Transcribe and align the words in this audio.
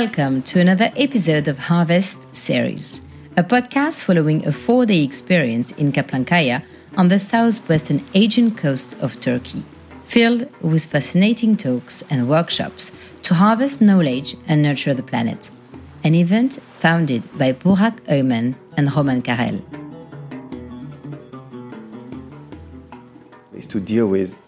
Welcome 0.00 0.40
to 0.44 0.60
another 0.60 0.90
episode 0.96 1.46
of 1.46 1.58
Harvest 1.58 2.34
Series, 2.34 3.02
a 3.36 3.44
podcast 3.44 4.02
following 4.02 4.46
a 4.46 4.50
four 4.50 4.86
day 4.86 5.04
experience 5.04 5.72
in 5.72 5.92
Kaplankaya 5.92 6.62
on 6.96 7.08
the 7.08 7.18
southwestern 7.18 8.02
Aegean 8.14 8.54
coast 8.56 8.98
of 9.02 9.20
Turkey, 9.20 9.62
filled 10.02 10.48
with 10.62 10.86
fascinating 10.86 11.54
talks 11.54 12.02
and 12.08 12.30
workshops 12.30 12.92
to 13.24 13.34
harvest 13.34 13.82
knowledge 13.82 14.36
and 14.48 14.62
nurture 14.62 14.94
the 14.94 15.02
planet. 15.02 15.50
An 16.02 16.14
event 16.14 16.60
founded 16.72 17.22
by 17.36 17.52
Burak 17.52 18.00
Öymen 18.06 18.54
and 18.78 18.96
Roman 18.96 19.20
Carel. 19.20 19.60
Is 23.52 23.66
to 23.66 23.78
deal 23.78 24.06
with 24.06 24.38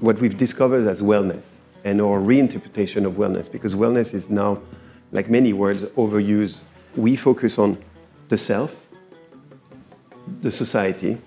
what 0.00 0.18
we've 0.20 0.36
discovered 0.36 0.88
as 0.88 1.00
wellness 1.00 1.51
and 1.84 2.00
our 2.00 2.20
reinterpretation 2.20 3.04
of 3.04 3.14
wellness, 3.14 3.50
because 3.50 3.74
wellness 3.74 4.14
is 4.14 4.30
now, 4.30 4.60
like 5.10 5.28
many 5.28 5.52
words, 5.52 5.82
overused. 5.96 6.58
We 6.96 7.16
focus 7.16 7.58
on 7.58 7.82
the 8.28 8.38
self, 8.38 8.74
the 10.40 10.50
society, 10.50 11.18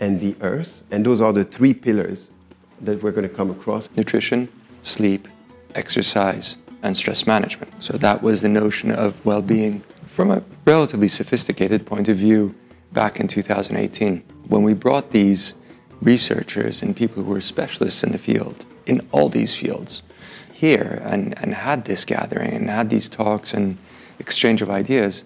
and 0.00 0.20
the 0.20 0.36
earth, 0.40 0.84
and 0.90 1.04
those 1.04 1.20
are 1.20 1.32
the 1.32 1.44
three 1.44 1.74
pillars 1.74 2.30
that 2.80 3.02
we're 3.02 3.10
going 3.10 3.28
to 3.28 3.34
come 3.34 3.50
across. 3.50 3.88
Nutrition, 3.96 4.48
sleep, 4.82 5.26
exercise, 5.74 6.56
and 6.82 6.96
stress 6.96 7.26
management. 7.26 7.72
So 7.82 7.98
that 7.98 8.22
was 8.22 8.42
the 8.42 8.48
notion 8.48 8.92
of 8.92 9.24
well 9.24 9.42
being 9.42 9.82
from 10.06 10.30
a 10.30 10.42
relatively 10.64 11.08
sophisticated 11.08 11.86
point 11.86 12.08
of 12.08 12.16
view 12.16 12.54
back 12.92 13.20
in 13.20 13.28
2018. 13.28 14.22
When 14.46 14.62
we 14.62 14.74
brought 14.74 15.10
these 15.10 15.54
researchers 16.00 16.82
and 16.82 16.96
people 16.96 17.22
who 17.22 17.30
were 17.30 17.40
specialists 17.40 18.02
in 18.02 18.12
the 18.12 18.18
field 18.18 18.64
in 18.88 19.06
all 19.12 19.28
these 19.28 19.54
fields 19.54 20.02
here 20.52 21.00
and, 21.04 21.38
and 21.38 21.54
had 21.54 21.84
this 21.84 22.04
gathering 22.04 22.52
and 22.52 22.68
had 22.68 22.90
these 22.90 23.08
talks 23.08 23.54
and 23.54 23.78
exchange 24.18 24.62
of 24.62 24.70
ideas, 24.70 25.24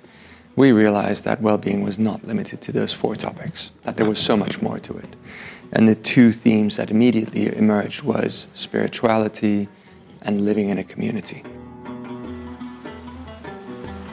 we 0.57 0.73
realized 0.73 1.25
that 1.25 1.41
well 1.41 1.57
being 1.57 1.83
was 1.83 1.99
not 1.99 2.27
limited 2.27 2.61
to 2.61 2.73
those 2.73 2.93
four 2.93 3.17
topics, 3.17 3.71
that 3.83 3.97
there 3.97 4.07
was 4.07 4.19
so 4.19 4.37
much 4.37 4.61
more 4.61 4.79
to 4.79 4.97
it. 4.99 5.17
And 5.73 5.89
the 5.89 5.95
two 5.95 6.33
themes 6.33 6.77
that 6.77 6.91
immediately 6.91 7.47
emerged 7.57 8.03
was 8.03 8.49
spirituality 8.53 9.69
and 10.21 10.45
living 10.45 10.69
in 10.69 10.77
a 10.77 10.85
community. 10.85 11.43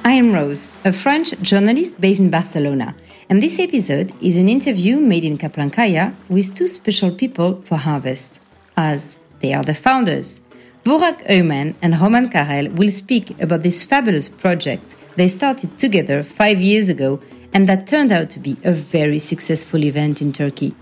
I 0.05 0.13
am 0.13 0.31
Rose, 0.31 0.69
a 0.85 0.93
French 0.93 1.37
journalist 1.41 1.99
based 1.99 2.21
in 2.21 2.29
Barcelona, 2.29 2.95
and 3.29 3.43
this 3.43 3.59
episode 3.59 4.13
is 4.21 4.37
an 4.37 4.47
interview 4.47 4.97
made 4.97 5.23
in 5.25 5.37
Kaplankaya 5.37 6.15
with 6.29 6.55
two 6.55 6.67
special 6.67 7.11
people 7.11 7.61
for 7.63 7.75
Harvest, 7.75 8.41
as 8.75 9.19
they 9.41 9.53
are 9.53 9.63
the 9.63 9.73
founders. 9.73 10.41
Burak 10.83 11.25
Öymen 11.27 11.75
and 11.81 11.99
Roman 11.99 12.29
Carel 12.29 12.69
will 12.69 12.89
speak 12.89 13.39
about 13.41 13.63
this 13.63 13.83
fabulous 13.85 14.29
project 14.29 14.95
they 15.15 15.27
started 15.27 15.77
together 15.77 16.23
five 16.23 16.61
years 16.61 16.87
ago 16.87 17.19
and 17.53 17.67
that 17.67 17.87
turned 17.87 18.11
out 18.11 18.29
to 18.29 18.39
be 18.39 18.55
a 18.63 18.71
very 18.71 19.19
successful 19.19 19.83
event 19.83 20.21
in 20.21 20.31
Turkey. 20.31 20.73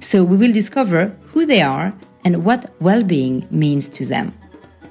So 0.00 0.22
we 0.22 0.36
will 0.36 0.52
discover 0.52 1.16
who 1.32 1.44
they 1.44 1.62
are 1.62 1.92
and 2.24 2.44
what 2.44 2.72
well 2.80 3.02
being 3.02 3.48
means 3.50 3.88
to 3.90 4.04
them. 4.04 4.32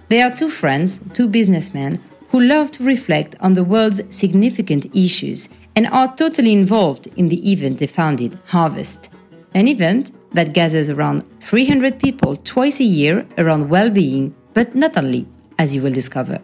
They 0.10 0.22
are 0.22 0.36
two 0.36 0.50
friends, 0.50 1.00
two 1.14 1.28
businessmen, 1.28 2.04
who 2.30 2.42
love 2.42 2.72
to 2.74 2.84
reflect 2.84 3.36
on 3.40 3.54
the 3.54 3.64
world's 3.64 4.02
significant 4.10 4.94
issues 4.96 5.50
and 5.76 5.88
are 5.88 6.14
totally 6.16 6.52
involved 6.52 7.08
in 7.16 7.30
the 7.30 7.52
event 7.52 7.80
they 7.80 7.88
founded, 7.88 8.40
Harvest, 8.48 9.10
an 9.54 9.68
event 9.68 10.12
that 10.34 10.54
gathers 10.54 10.90
around 10.90 11.24
300 11.42 12.00
people 12.00 12.36
twice 12.36 12.80
a 12.80 12.84
year 12.84 13.28
around 13.38 13.70
well 13.70 13.90
being, 13.90 14.36
but 14.54 14.76
not 14.76 14.98
only, 14.98 15.28
as 15.58 15.76
you 15.76 15.82
will 15.82 15.92
discover. 15.92 16.40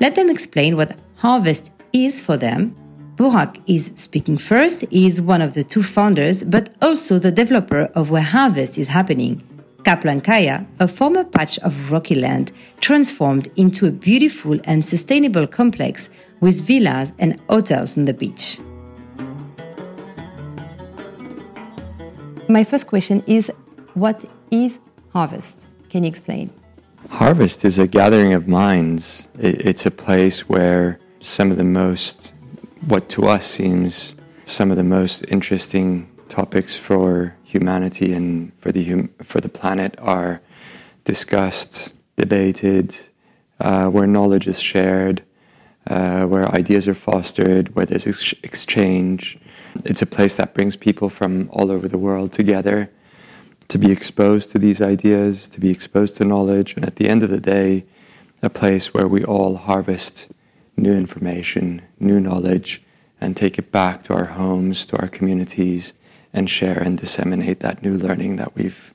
Let 0.00 0.14
them 0.14 0.30
explain 0.30 0.76
what 0.76 0.96
Harvest 1.16 1.70
is 1.92 2.20
for 2.20 2.36
them. 2.36 2.76
Burak 3.16 3.62
is 3.66 3.92
speaking 3.96 4.36
first. 4.36 4.84
He 4.90 5.06
is 5.06 5.20
one 5.20 5.40
of 5.40 5.54
the 5.54 5.64
two 5.64 5.82
founders, 5.82 6.44
but 6.44 6.74
also 6.82 7.18
the 7.18 7.32
developer 7.32 7.84
of 7.94 8.10
where 8.10 8.22
Harvest 8.22 8.76
is 8.76 8.88
happening. 8.88 9.42
Kaplankaya, 9.84 10.66
a 10.80 10.88
former 10.88 11.24
patch 11.24 11.58
of 11.60 11.92
rocky 11.92 12.16
land, 12.16 12.52
transformed 12.80 13.48
into 13.56 13.86
a 13.86 13.90
beautiful 13.90 14.58
and 14.64 14.84
sustainable 14.84 15.46
complex 15.46 16.10
with 16.40 16.66
villas 16.66 17.12
and 17.18 17.40
hotels 17.48 17.96
on 17.96 18.04
the 18.04 18.12
beach. 18.12 18.58
My 22.48 22.62
first 22.62 22.86
question 22.86 23.24
is 23.26 23.52
What 23.94 24.24
is 24.52 24.78
Harvest? 25.12 25.66
Can 25.90 26.04
you 26.04 26.08
explain? 26.08 26.50
Harvest 27.10 27.64
is 27.64 27.78
a 27.78 27.88
gathering 27.88 28.34
of 28.34 28.46
minds. 28.46 29.26
It's 29.38 29.84
a 29.84 29.90
place 29.90 30.48
where 30.48 31.00
some 31.20 31.50
of 31.50 31.56
the 31.56 31.64
most, 31.64 32.34
what 32.86 33.08
to 33.10 33.26
us 33.26 33.46
seems 33.46 34.14
some 34.44 34.70
of 34.70 34.76
the 34.76 34.84
most 34.84 35.24
interesting 35.28 36.08
topics 36.28 36.76
for 36.76 37.36
humanity 37.42 38.12
and 38.12 38.52
for 38.60 38.70
the 38.70 38.84
hum- 38.84 39.10
for 39.22 39.40
the 39.40 39.48
planet 39.48 39.96
are 39.98 40.40
discussed, 41.04 41.94
debated, 42.16 42.94
uh, 43.58 43.86
where 43.88 44.06
knowledge 44.06 44.46
is 44.46 44.60
shared, 44.60 45.22
uh, 45.88 46.24
where 46.26 46.52
ideas 46.54 46.86
are 46.86 46.94
fostered, 46.94 47.74
where 47.74 47.86
there's 47.86 48.06
ex- 48.06 48.34
exchange. 48.44 49.38
It's 49.84 50.02
a 50.02 50.06
place 50.06 50.36
that 50.36 50.54
brings 50.54 50.76
people 50.76 51.08
from 51.08 51.48
all 51.52 51.70
over 51.70 51.88
the 51.88 51.98
world 51.98 52.32
together 52.32 52.90
to 53.68 53.78
be 53.78 53.90
exposed 53.90 54.50
to 54.52 54.58
these 54.58 54.80
ideas, 54.80 55.48
to 55.48 55.60
be 55.60 55.70
exposed 55.70 56.16
to 56.16 56.24
knowledge, 56.24 56.74
and 56.76 56.84
at 56.84 56.96
the 56.96 57.08
end 57.08 57.22
of 57.22 57.30
the 57.30 57.40
day, 57.40 57.84
a 58.42 58.50
place 58.50 58.94
where 58.94 59.08
we 59.08 59.24
all 59.24 59.56
harvest 59.56 60.30
new 60.76 60.94
information, 60.94 61.82
new 61.98 62.20
knowledge, 62.20 62.82
and 63.20 63.36
take 63.36 63.58
it 63.58 63.72
back 63.72 64.02
to 64.04 64.14
our 64.14 64.26
homes, 64.26 64.86
to 64.86 64.96
our 64.98 65.08
communities, 65.08 65.94
and 66.32 66.50
share 66.50 66.78
and 66.78 66.98
disseminate 66.98 67.60
that 67.60 67.82
new 67.82 67.96
learning 67.96 68.36
that 68.36 68.54
we've 68.54 68.94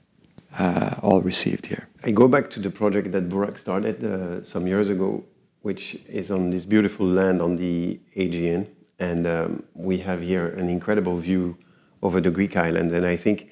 uh, 0.60 0.96
all 1.02 1.22
received 1.22 1.66
here. 1.68 1.88
I 2.04 2.12
go 2.12 2.28
back 2.28 2.50
to 2.52 2.60
the 2.60 2.70
project 2.70 3.12
that 3.12 3.30
Burak 3.30 3.58
started 3.58 4.04
uh, 4.04 4.44
some 4.44 4.68
years 4.68 4.90
ago, 4.90 5.24
which 5.62 5.98
is 6.08 6.30
on 6.32 6.50
this 6.52 6.66
beautiful 6.66 7.06
land 7.06 7.42
on 7.42 7.56
the 7.58 8.00
Aegean. 8.16 8.68
And 9.02 9.26
um, 9.26 9.64
we 9.74 9.98
have 9.98 10.22
here 10.22 10.50
an 10.50 10.70
incredible 10.70 11.18
view 11.18 11.58
over 12.04 12.22
the 12.22 12.30
Greek 12.30 12.56
islands. 12.56 12.94
And 12.94 13.04
I 13.04 13.18
think 13.18 13.50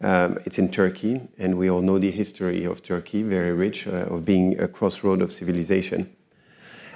um, 0.00 0.38
it's 0.44 0.60
in 0.60 0.70
Turkey, 0.70 1.20
and 1.36 1.58
we 1.58 1.68
all 1.68 1.82
know 1.82 1.98
the 1.98 2.12
history 2.12 2.64
of 2.64 2.80
Turkey, 2.80 3.24
very 3.24 3.52
rich, 3.52 3.88
uh, 3.88 4.14
of 4.14 4.24
being 4.24 4.56
a 4.60 4.68
crossroad 4.68 5.20
of 5.20 5.32
civilization. 5.32 6.14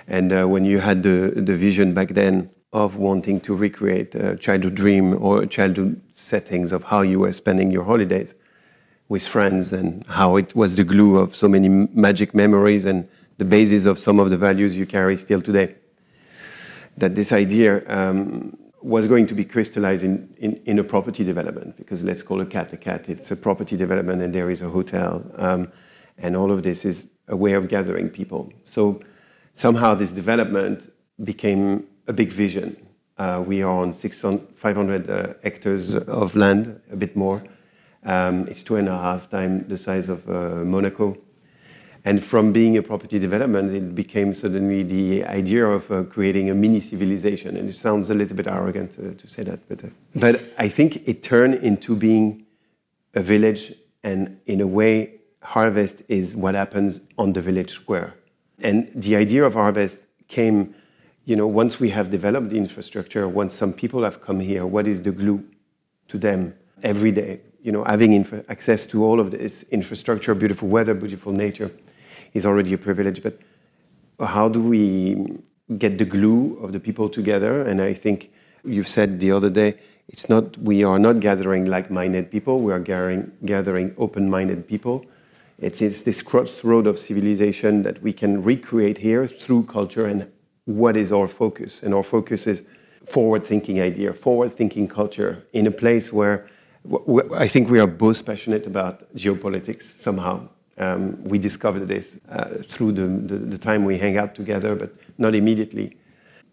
And 0.06 0.32
uh, 0.32 0.46
when 0.46 0.64
you 0.64 0.78
had 0.78 1.02
the, 1.02 1.32
the 1.34 1.56
vision 1.56 1.92
back 1.92 2.10
then 2.10 2.50
of 2.72 2.98
wanting 2.98 3.40
to 3.40 3.56
recreate 3.56 4.14
a 4.14 4.36
childhood 4.36 4.76
dream 4.76 5.20
or 5.20 5.44
childhood 5.46 6.00
settings 6.14 6.70
of 6.70 6.84
how 6.84 7.00
you 7.00 7.18
were 7.18 7.32
spending 7.32 7.72
your 7.72 7.82
holidays 7.82 8.32
with 9.08 9.26
friends 9.26 9.72
and 9.72 10.06
how 10.06 10.36
it 10.36 10.54
was 10.54 10.76
the 10.76 10.84
glue 10.84 11.18
of 11.18 11.34
so 11.34 11.48
many 11.48 11.68
magic 11.68 12.32
memories 12.32 12.84
and 12.84 13.08
the 13.38 13.44
basis 13.44 13.86
of 13.86 13.98
some 13.98 14.20
of 14.20 14.30
the 14.30 14.36
values 14.36 14.76
you 14.76 14.86
carry 14.86 15.16
still 15.16 15.42
today. 15.42 15.74
That 16.98 17.14
this 17.14 17.32
idea 17.32 17.70
um, 17.88 18.56
was 18.82 19.06
going 19.06 19.26
to 19.26 19.34
be 19.34 19.44
crystallized 19.44 20.04
in, 20.04 20.34
in, 20.38 20.60
in, 20.64 20.78
a 20.78 20.84
property 20.84 21.24
development 21.24 21.76
because 21.76 22.04
let's 22.04 22.22
call 22.22 22.40
a 22.40 22.46
cat 22.46 22.72
a 22.72 22.76
cat. 22.76 23.08
It's 23.08 23.30
a 23.30 23.36
property 23.36 23.76
development 23.76 24.22
and 24.22 24.34
there 24.34 24.50
is 24.50 24.60
a 24.62 24.68
hotel. 24.68 25.24
Um, 25.36 25.72
and 26.18 26.36
all 26.36 26.50
of 26.50 26.62
this 26.62 26.84
is 26.84 27.10
a 27.28 27.36
way 27.36 27.52
of 27.52 27.68
gathering 27.68 28.08
people. 28.08 28.52
So 28.66 29.00
somehow 29.54 29.94
this 29.94 30.12
development 30.12 30.92
became 31.24 31.86
a 32.06 32.12
big 32.12 32.30
vision. 32.32 32.76
Uh, 33.18 33.42
we 33.46 33.62
are 33.62 33.70
on 33.70 33.92
600, 33.92 34.46
500 34.56 35.10
uh, 35.10 35.34
hectares 35.42 35.94
of 35.94 36.36
land, 36.36 36.80
a 36.90 36.96
bit 36.96 37.16
more. 37.16 37.42
Um, 38.04 38.46
it's 38.46 38.62
two 38.62 38.76
and 38.76 38.88
a 38.88 38.96
half 38.96 39.28
times 39.28 39.68
the 39.68 39.76
size 39.76 40.08
of 40.08 40.28
uh, 40.28 40.64
Monaco. 40.64 41.16
And 42.08 42.24
from 42.24 42.54
being 42.54 42.78
a 42.78 42.82
property 42.82 43.18
development, 43.18 43.70
it 43.70 43.94
became 43.94 44.32
suddenly 44.32 44.82
the 44.82 45.26
idea 45.26 45.66
of 45.66 45.92
uh, 45.92 46.04
creating 46.04 46.48
a 46.48 46.54
mini 46.54 46.80
civilization. 46.80 47.54
And 47.58 47.68
it 47.68 47.74
sounds 47.74 48.08
a 48.08 48.14
little 48.14 48.34
bit 48.34 48.46
arrogant 48.46 48.92
uh, 48.98 49.12
to 49.20 49.26
say 49.28 49.42
that, 49.42 49.68
but, 49.68 49.84
uh, 49.84 49.88
but 50.14 50.40
I 50.56 50.70
think 50.70 51.06
it 51.06 51.22
turned 51.22 51.56
into 51.56 51.94
being 51.94 52.46
a 53.14 53.22
village, 53.22 53.74
and 54.04 54.40
in 54.46 54.62
a 54.62 54.66
way, 54.66 55.20
harvest 55.42 56.02
is 56.08 56.34
what 56.34 56.54
happens 56.54 57.00
on 57.18 57.34
the 57.34 57.42
village 57.42 57.72
square. 57.72 58.14
And 58.62 58.90
the 58.94 59.14
idea 59.16 59.44
of 59.44 59.52
harvest 59.52 59.98
came, 60.28 60.74
you 61.26 61.36
know, 61.36 61.46
once 61.46 61.78
we 61.78 61.90
have 61.90 62.08
developed 62.08 62.48
the 62.48 62.56
infrastructure, 62.56 63.28
once 63.28 63.52
some 63.52 63.74
people 63.74 64.02
have 64.02 64.22
come 64.22 64.40
here, 64.40 64.64
what 64.64 64.86
is 64.86 65.02
the 65.02 65.12
glue 65.12 65.44
to 66.08 66.16
them 66.16 66.54
every 66.82 67.12
day? 67.12 67.40
You 67.60 67.72
know, 67.72 67.84
having 67.84 68.14
access 68.48 68.86
to 68.86 69.04
all 69.04 69.20
of 69.20 69.30
this 69.30 69.64
infrastructure, 69.64 70.34
beautiful 70.34 70.68
weather, 70.68 70.94
beautiful 70.94 71.32
nature, 71.32 71.70
is 72.34 72.46
already 72.46 72.72
a 72.72 72.78
privilege. 72.78 73.22
But 73.22 73.38
how 74.20 74.48
do 74.48 74.62
we 74.62 75.38
get 75.76 75.98
the 75.98 76.04
glue 76.04 76.58
of 76.62 76.72
the 76.72 76.80
people 76.80 77.08
together? 77.08 77.62
And 77.62 77.80
I 77.80 77.94
think 77.94 78.30
you've 78.64 78.88
said 78.88 79.20
the 79.20 79.32
other 79.32 79.50
day, 79.50 79.74
it's 80.08 80.28
not 80.28 80.56
we 80.58 80.84
are 80.84 80.98
not 80.98 81.20
gathering 81.20 81.66
like-minded 81.66 82.30
people. 82.30 82.60
We 82.60 82.72
are 82.72 82.80
gathering 82.80 83.30
gathering 83.44 83.94
open-minded 83.98 84.66
people 84.66 85.04
It's, 85.58 85.82
it's 85.82 86.02
this 86.02 86.22
crossroad 86.22 86.86
of 86.86 86.98
civilization 86.98 87.82
that 87.82 88.00
we 88.00 88.12
can 88.12 88.42
recreate 88.42 88.96
here 88.96 89.26
through 89.26 89.64
culture 89.64 90.06
and 90.06 90.30
what 90.66 90.96
is 90.96 91.10
our 91.10 91.26
focus. 91.26 91.82
And 91.82 91.92
our 91.94 92.04
focus 92.04 92.46
is 92.46 92.62
forward 93.04 93.44
thinking 93.44 93.80
idea, 93.80 94.12
forward 94.12 94.56
thinking 94.56 94.86
culture 94.86 95.44
in 95.52 95.66
a 95.66 95.70
place 95.70 96.12
where 96.12 96.46
I 97.34 97.48
think 97.48 97.68
we 97.70 97.80
are 97.80 97.86
both 97.86 98.24
passionate 98.24 98.66
about 98.66 99.12
geopolitics 99.16 99.82
somehow. 99.82 100.48
Um, 100.78 101.22
we 101.24 101.38
discovered 101.38 101.86
this 101.88 102.20
uh, 102.28 102.44
through 102.62 102.92
the, 102.92 103.06
the, 103.06 103.36
the, 103.36 103.58
time 103.58 103.84
we 103.84 103.98
hang 103.98 104.16
out 104.16 104.36
together, 104.36 104.76
but 104.76 104.92
not 105.18 105.34
immediately. 105.34 105.96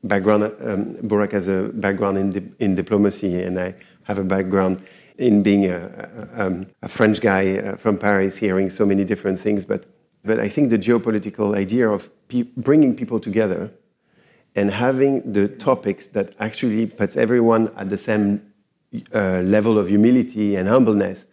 Background, 0.03 0.43
um, 0.43 0.95
Burak 0.95 1.31
has 1.31 1.47
a 1.47 1.69
background 1.73 2.17
in, 2.17 2.31
di- 2.31 2.51
in 2.59 2.73
diplomacy, 2.73 3.43
and 3.43 3.59
I 3.59 3.75
have 4.03 4.17
a 4.17 4.23
background 4.23 4.83
in 5.19 5.43
being 5.43 5.65
a, 5.65 6.29
a, 6.37 6.47
um, 6.47 6.65
a 6.81 6.87
French 6.87 7.21
guy 7.21 7.57
uh, 7.57 7.75
from 7.75 7.97
Paris, 7.99 8.37
hearing 8.37 8.69
so 8.69 8.85
many 8.85 9.03
different 9.03 9.39
things. 9.39 9.65
But, 9.65 9.85
but 10.23 10.39
I 10.39 10.49
think 10.49 10.71
the 10.71 10.79
geopolitical 10.79 11.55
idea 11.55 11.87
of 11.87 12.09
pe- 12.27 12.49
bringing 12.57 12.95
people 12.95 13.19
together 13.19 13.71
and 14.55 14.71
having 14.71 15.33
the 15.33 15.49
topics 15.49 16.07
that 16.07 16.33
actually 16.39 16.87
puts 16.87 17.15
everyone 17.15 17.71
at 17.77 17.89
the 17.89 17.97
same 17.97 18.41
uh, 19.13 19.41
level 19.41 19.77
of 19.77 19.87
humility 19.87 20.55
and 20.55 20.67
humbleness, 20.67 21.25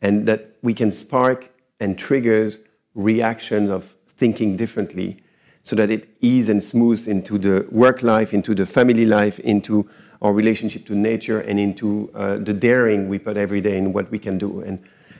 and 0.00 0.26
that 0.26 0.56
we 0.62 0.74
can 0.74 0.90
spark 0.90 1.51
and 1.82 1.98
triggers 1.98 2.60
reactions 2.94 3.68
of 3.68 3.94
thinking 4.16 4.56
differently 4.56 5.20
so 5.64 5.74
that 5.76 5.90
it 5.90 6.08
ease 6.20 6.48
and 6.48 6.62
smooths 6.62 7.06
into 7.06 7.38
the 7.38 7.66
work 7.70 8.02
life, 8.02 8.32
into 8.32 8.54
the 8.54 8.66
family 8.66 9.04
life, 9.04 9.38
into 9.40 9.88
our 10.20 10.32
relationship 10.32 10.86
to 10.86 10.94
nature, 10.94 11.40
and 11.40 11.58
into 11.58 12.10
uh, 12.14 12.36
the 12.36 12.52
daring 12.52 13.08
we 13.08 13.18
put 13.18 13.36
every 13.36 13.60
day 13.60 13.76
in 13.76 13.92
what 13.92 14.10
we 14.10 14.18
can 14.18 14.38
do. 14.38 14.60
And 14.60 14.78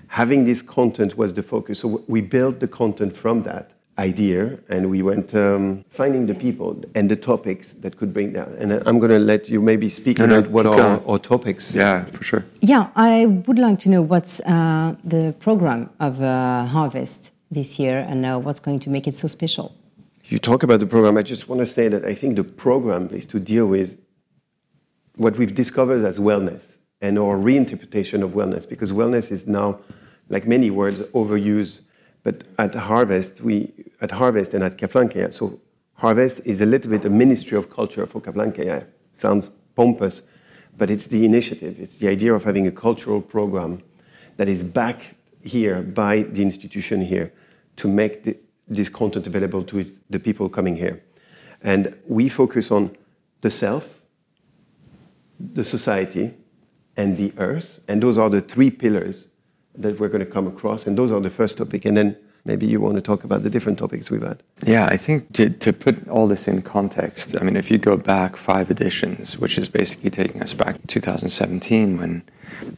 having 0.09 0.45
this 0.45 0.63
content 0.63 1.17
was 1.17 1.35
the 1.35 1.43
focus. 1.43 1.81
So 1.81 2.05
we 2.07 2.21
built 2.21 2.61
the 2.61 2.69
content 2.69 3.17
from 3.17 3.43
that 3.43 3.73
idea 3.99 4.59
and 4.69 4.89
we 4.89 5.03
went 5.03 5.35
um, 5.35 5.85
finding 5.91 6.27
the 6.27 6.35
people 6.35 6.83
and 6.95 7.11
the 7.11 7.17
topics 7.17 7.75
that 7.75 7.97
could 7.97 8.13
bring 8.13 8.33
that. 8.33 8.49
And 8.49 8.73
I'm 8.87 8.99
going 8.99 9.11
to 9.11 9.19
let 9.19 9.49
you 9.49 9.61
maybe 9.61 9.89
speak 9.89 10.19
no, 10.19 10.25
about 10.25 10.45
no, 10.45 10.51
what 10.51 10.67
are 10.67 11.03
our 11.07 11.19
topics. 11.19 11.75
Yeah, 11.75 12.05
for 12.05 12.25
sure. 12.25 12.45
Yeah, 12.61 12.91
I 12.97 13.27
would 13.27 13.59
like 13.59 13.79
to 13.81 13.89
know 13.89 14.03
what's 14.03 14.41
uh, 14.41 14.97
the 15.05 15.35
program 15.39 15.91
of 16.01 16.23
uh, 16.23 16.65
Harvest 16.67 17.35
this 17.51 17.79
year 17.79 17.99
and 18.09 18.25
uh, 18.25 18.39
what's 18.39 18.61
going 18.61 18.81
to 18.81 18.91
make 18.91 19.07
it 19.07 19.15
so 19.15 19.29
special. 19.29 19.75
You 20.25 20.39
talk 20.39 20.63
about 20.63 20.81
the 20.81 20.87
program. 20.87 21.19
I 21.19 21.23
just 21.23 21.49
want 21.49 21.61
to 21.61 21.67
say 21.67 21.89
that 21.89 22.05
I 22.07 22.15
think 22.15 22.37
the 22.37 22.45
program 22.45 23.09
is 23.13 23.27
to 23.27 23.39
deal 23.39 23.67
with 23.67 24.01
what 25.17 25.37
we've 25.37 25.55
discovered 25.55 26.05
as 26.07 26.19
wellness 26.19 26.77
and 27.03 27.19
our 27.19 27.37
reinterpretation 27.37 28.23
of 28.23 28.31
wellness, 28.31 28.67
because 28.67 28.93
wellness 28.93 29.31
is 29.31 29.47
now, 29.47 29.79
like 30.31 30.47
many 30.47 30.71
words, 30.71 31.01
overused 31.13 31.81
but 32.23 32.45
at 32.59 32.75
Harvest, 32.75 33.41
we 33.41 33.73
at 34.01 34.11
Harvest 34.11 34.55
and 34.55 34.63
at 34.63 34.79
Kaplan 34.79 35.33
so 35.33 35.61
Harvest 35.95 36.41
is 36.45 36.61
a 36.61 36.67
little 36.67 36.91
bit 36.91 37.05
a 37.05 37.11
ministry 37.11 37.57
of 37.57 37.71
culture 37.71 38.07
for 38.07 38.21
Kaplan 38.21 38.53
Sounds 39.15 39.51
pompous, 39.77 40.23
but 40.79 40.91
it's 40.91 41.07
the 41.07 41.25
initiative. 41.25 41.79
It's 41.79 41.97
the 41.97 42.09
idea 42.09 42.33
of 42.35 42.45
having 42.45 42.67
a 42.67 42.73
cultural 42.73 43.21
program 43.21 43.83
that 44.37 44.49
is 44.49 44.65
back 44.65 45.17
here 45.43 45.83
by 45.83 46.23
the 46.23 46.43
institution 46.43 47.01
here 47.01 47.33
to 47.77 47.89
make 47.89 48.23
the, 48.23 48.37
this 48.69 48.89
content 48.89 49.27
available 49.27 49.65
to 49.65 49.85
the 50.11 50.19
people 50.19 50.49
coming 50.49 50.77
here. 50.77 51.03
And 51.63 51.97
we 52.07 52.29
focus 52.29 52.71
on 52.71 52.97
the 53.41 53.51
self, 53.51 54.01
the 55.39 55.65
society, 55.65 56.35
and 56.97 57.17
the 57.17 57.33
earth. 57.39 57.81
And 57.89 58.03
those 58.03 58.19
are 58.19 58.31
the 58.31 58.41
three 58.41 58.71
pillars 58.71 59.27
that 59.75 59.99
we're 59.99 60.09
going 60.09 60.25
to 60.25 60.31
come 60.31 60.47
across. 60.47 60.87
And 60.87 60.97
those 60.97 61.13
are 61.13 61.21
the 61.21 61.31
first 61.31 61.59
topic. 61.59 61.85
And 61.85 61.97
then 61.97 62.17
maybe 62.45 62.67
you 62.67 62.81
want 62.81 62.97
to 62.97 63.01
talk 63.01 63.25
about 63.25 63.43
the 63.43 63.51
different 63.51 63.79
topics 63.79 64.11
we've 64.11 64.23
had. 64.23 64.43
Yeah, 64.65 64.87
I 64.87 64.97
think 64.97 65.33
to, 65.35 65.51
to 65.51 65.73
put 65.73 66.09
all 66.09 66.27
this 66.27 66.49
in 66.49 66.63
context, 66.63 67.37
I 67.41 67.45
mean, 67.45 67.57
if 67.57 67.71
you 67.71 67.79
go 67.79 67.97
back 67.97 68.37
five 68.37 68.71
editions, 68.71 69.39
which 69.39 69.59
is 69.59 69.69
basically 69.69 70.11
taking 70.11 70.43
us 70.43 70.55
back 70.55 70.81
to 70.81 70.87
2017 70.87 71.99
when 71.99 72.23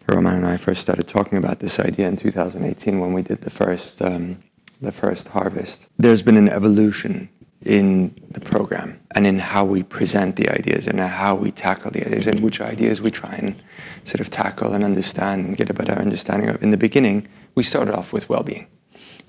Roman 0.07 0.35
and 0.35 0.47
I 0.47 0.57
first 0.57 0.83
started 0.83 1.09
talking 1.09 1.39
about 1.39 1.61
this 1.61 1.81
idea 1.81 2.09
in 2.09 2.17
2018 2.17 3.01
when 3.01 3.13
we 3.13 3.23
did 3.23 3.43
the 3.43 3.51
first, 3.51 4.01
um, 4.03 4.43
the 4.81 4.93
first 4.93 5.29
harvest, 5.29 5.89
there's 5.99 6.23
been 6.23 6.37
an 6.37 6.49
evolution 6.49 7.29
in 7.65 8.15
the 8.31 8.41
program 8.41 9.01
and 9.13 9.27
in 9.27 9.39
how 9.39 9.65
we 9.65 9.83
present 9.83 10.37
the 10.37 10.49
ideas 10.51 10.87
and 10.87 11.01
how 11.01 11.35
we 11.35 11.51
tackle 11.51 11.91
the 11.91 12.05
ideas 12.07 12.27
and 12.27 12.41
which 12.41 12.61
ideas 12.61 13.01
we 13.01 13.11
try 13.11 13.35
and 13.35 13.61
sort 14.05 14.21
of 14.21 14.31
tackle 14.31 14.73
and 14.75 14.85
understand 14.85 15.47
and 15.47 15.57
get 15.57 15.71
a 15.71 15.75
better 15.75 15.95
understanding 15.95 16.49
of. 16.49 16.63
In 16.63 16.71
the 16.71 16.77
beginning, 16.77 17.27
we 17.55 17.63
started 17.63 17.95
off 17.95 18.13
with 18.13 18.29
well-being. 18.29 18.67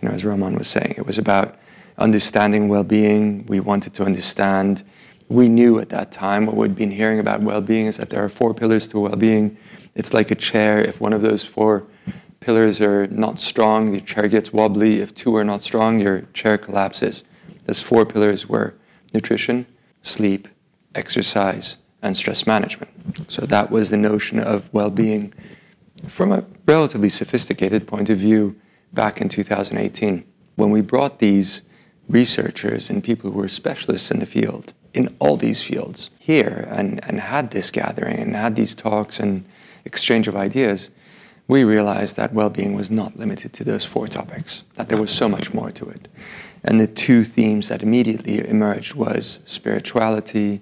You 0.02 0.10
know, 0.10 0.16
as 0.16 0.26
Roman 0.26 0.56
was 0.56 0.68
saying, 0.68 0.96
it 0.98 1.06
was 1.06 1.18
about 1.18 1.58
understanding 1.98 2.68
well-being. 2.68 3.46
We 3.46 3.62
wanted 3.62 3.94
to 3.96 4.04
understand. 4.04 4.84
We 5.30 5.48
knew 5.48 5.80
at 5.80 5.90
that 5.90 6.12
time 6.12 6.46
what 6.46 6.58
we'd 6.58 6.76
been 6.76 6.92
hearing 6.92 7.20
about 7.20 7.42
well-being 7.42 7.86
is 7.86 7.98
that 7.98 8.10
there 8.10 8.24
are 8.24 8.30
four 8.30 8.54
pillars 8.54 8.88
to 8.90 9.00
well-being. 9.00 9.58
It's 9.96 10.14
like 10.14 10.30
a 10.30 10.36
chair. 10.36 10.80
If 10.80 11.00
one 11.00 11.14
of 11.14 11.22
those 11.22 11.46
four 11.46 11.88
pillars 12.42 12.82
are 12.82 13.08
not 13.08 13.40
strong, 13.40 13.94
the 13.94 14.02
chair 14.02 14.28
gets 14.28 14.52
wobbly. 14.52 15.00
If 15.00 15.16
two 15.16 15.36
are 15.38 15.46
not 15.46 15.64
strong, 15.64 16.00
your 16.00 16.24
chair 16.34 16.58
collapses. 16.58 17.24
Those 17.66 17.82
four 17.82 18.06
pillars 18.06 18.48
were 18.48 18.76
nutrition, 19.14 19.66
sleep, 20.02 20.48
exercise, 20.94 21.78
and 22.02 22.16
stress 22.16 22.46
management. 22.46 22.92
So 23.32 23.46
that 23.46 23.72
was 23.72 23.90
the 23.90 23.98
notion 23.98 24.40
of 24.40 24.72
well 24.74 24.90
being 24.90 25.34
from 26.08 26.32
a 26.32 26.46
relatively 26.66 27.10
sophisticated 27.10 27.88
point 27.88 28.10
of 28.10 28.18
view 28.18 28.56
back 28.94 29.22
in 29.22 29.30
2018. 29.30 30.24
When 30.56 30.70
we 30.70 30.82
brought 30.82 31.20
these 31.20 31.62
researchers 32.08 32.90
and 32.90 33.04
people 33.04 33.32
who 33.32 33.40
were 33.40 33.48
specialists 33.48 34.12
in 34.12 34.20
the 34.20 34.26
field, 34.26 34.74
in 34.94 35.14
all 35.20 35.36
these 35.36 35.62
fields, 35.62 36.10
here 36.20 36.68
and, 36.72 37.04
and 37.04 37.20
had 37.20 37.52
this 37.52 37.72
gathering 37.72 38.20
and 38.20 38.36
had 38.36 38.56
these 38.56 38.76
talks 38.76 39.20
and 39.20 39.44
exchange 39.84 40.28
of 40.28 40.36
ideas, 40.36 40.92
we 41.48 41.64
realized 41.64 42.16
that 42.16 42.34
well 42.34 42.50
being 42.50 42.74
was 42.76 42.90
not 42.90 43.18
limited 43.18 43.54
to 43.54 43.64
those 43.64 43.86
four 43.86 44.08
topics, 44.08 44.64
that 44.76 44.90
there 44.90 45.00
was 45.00 45.12
so 45.12 45.30
much 45.30 45.54
more 45.54 45.72
to 45.72 45.88
it. 45.90 46.08
And 46.66 46.80
the 46.80 46.88
two 46.88 47.24
themes 47.24 47.70
that 47.70 47.84
immediately 47.84 48.46
emerged 48.46 48.96
was 48.96 49.40
spirituality 49.46 50.62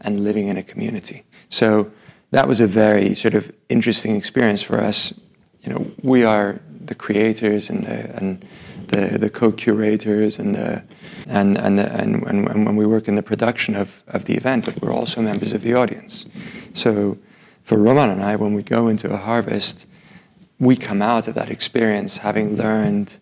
and 0.00 0.24
living 0.24 0.48
in 0.48 0.56
a 0.56 0.62
community. 0.62 1.24
So 1.50 1.92
that 2.30 2.48
was 2.48 2.60
a 2.60 2.66
very 2.66 3.14
sort 3.14 3.34
of 3.34 3.52
interesting 3.68 4.16
experience 4.16 4.62
for 4.62 4.80
us. 4.80 5.12
You 5.60 5.72
know, 5.72 5.86
we 6.02 6.24
are 6.24 6.58
the 6.84 6.94
creators 6.94 7.70
and 7.70 7.84
the 7.84 8.16
and 8.16 8.44
the, 8.88 9.18
the 9.18 9.30
co-curators 9.30 10.38
and 10.38 10.54
the 10.54 10.82
and 11.26 11.58
and, 11.58 11.78
the, 11.78 11.92
and 11.92 12.22
and 12.26 12.66
when 12.66 12.76
we 12.76 12.86
work 12.86 13.06
in 13.06 13.14
the 13.14 13.22
production 13.22 13.76
of, 13.76 14.02
of 14.08 14.24
the 14.24 14.34
event, 14.34 14.64
but 14.64 14.80
we're 14.80 14.92
also 14.92 15.20
members 15.20 15.52
of 15.52 15.60
the 15.60 15.74
audience. 15.74 16.26
So 16.72 17.18
for 17.62 17.76
Roman 17.76 18.10
and 18.10 18.24
I, 18.24 18.36
when 18.36 18.54
we 18.54 18.62
go 18.62 18.88
into 18.88 19.12
a 19.12 19.18
harvest, 19.18 19.86
we 20.58 20.76
come 20.76 21.02
out 21.02 21.28
of 21.28 21.34
that 21.34 21.50
experience 21.50 22.18
having 22.18 22.56
learned 22.56 23.18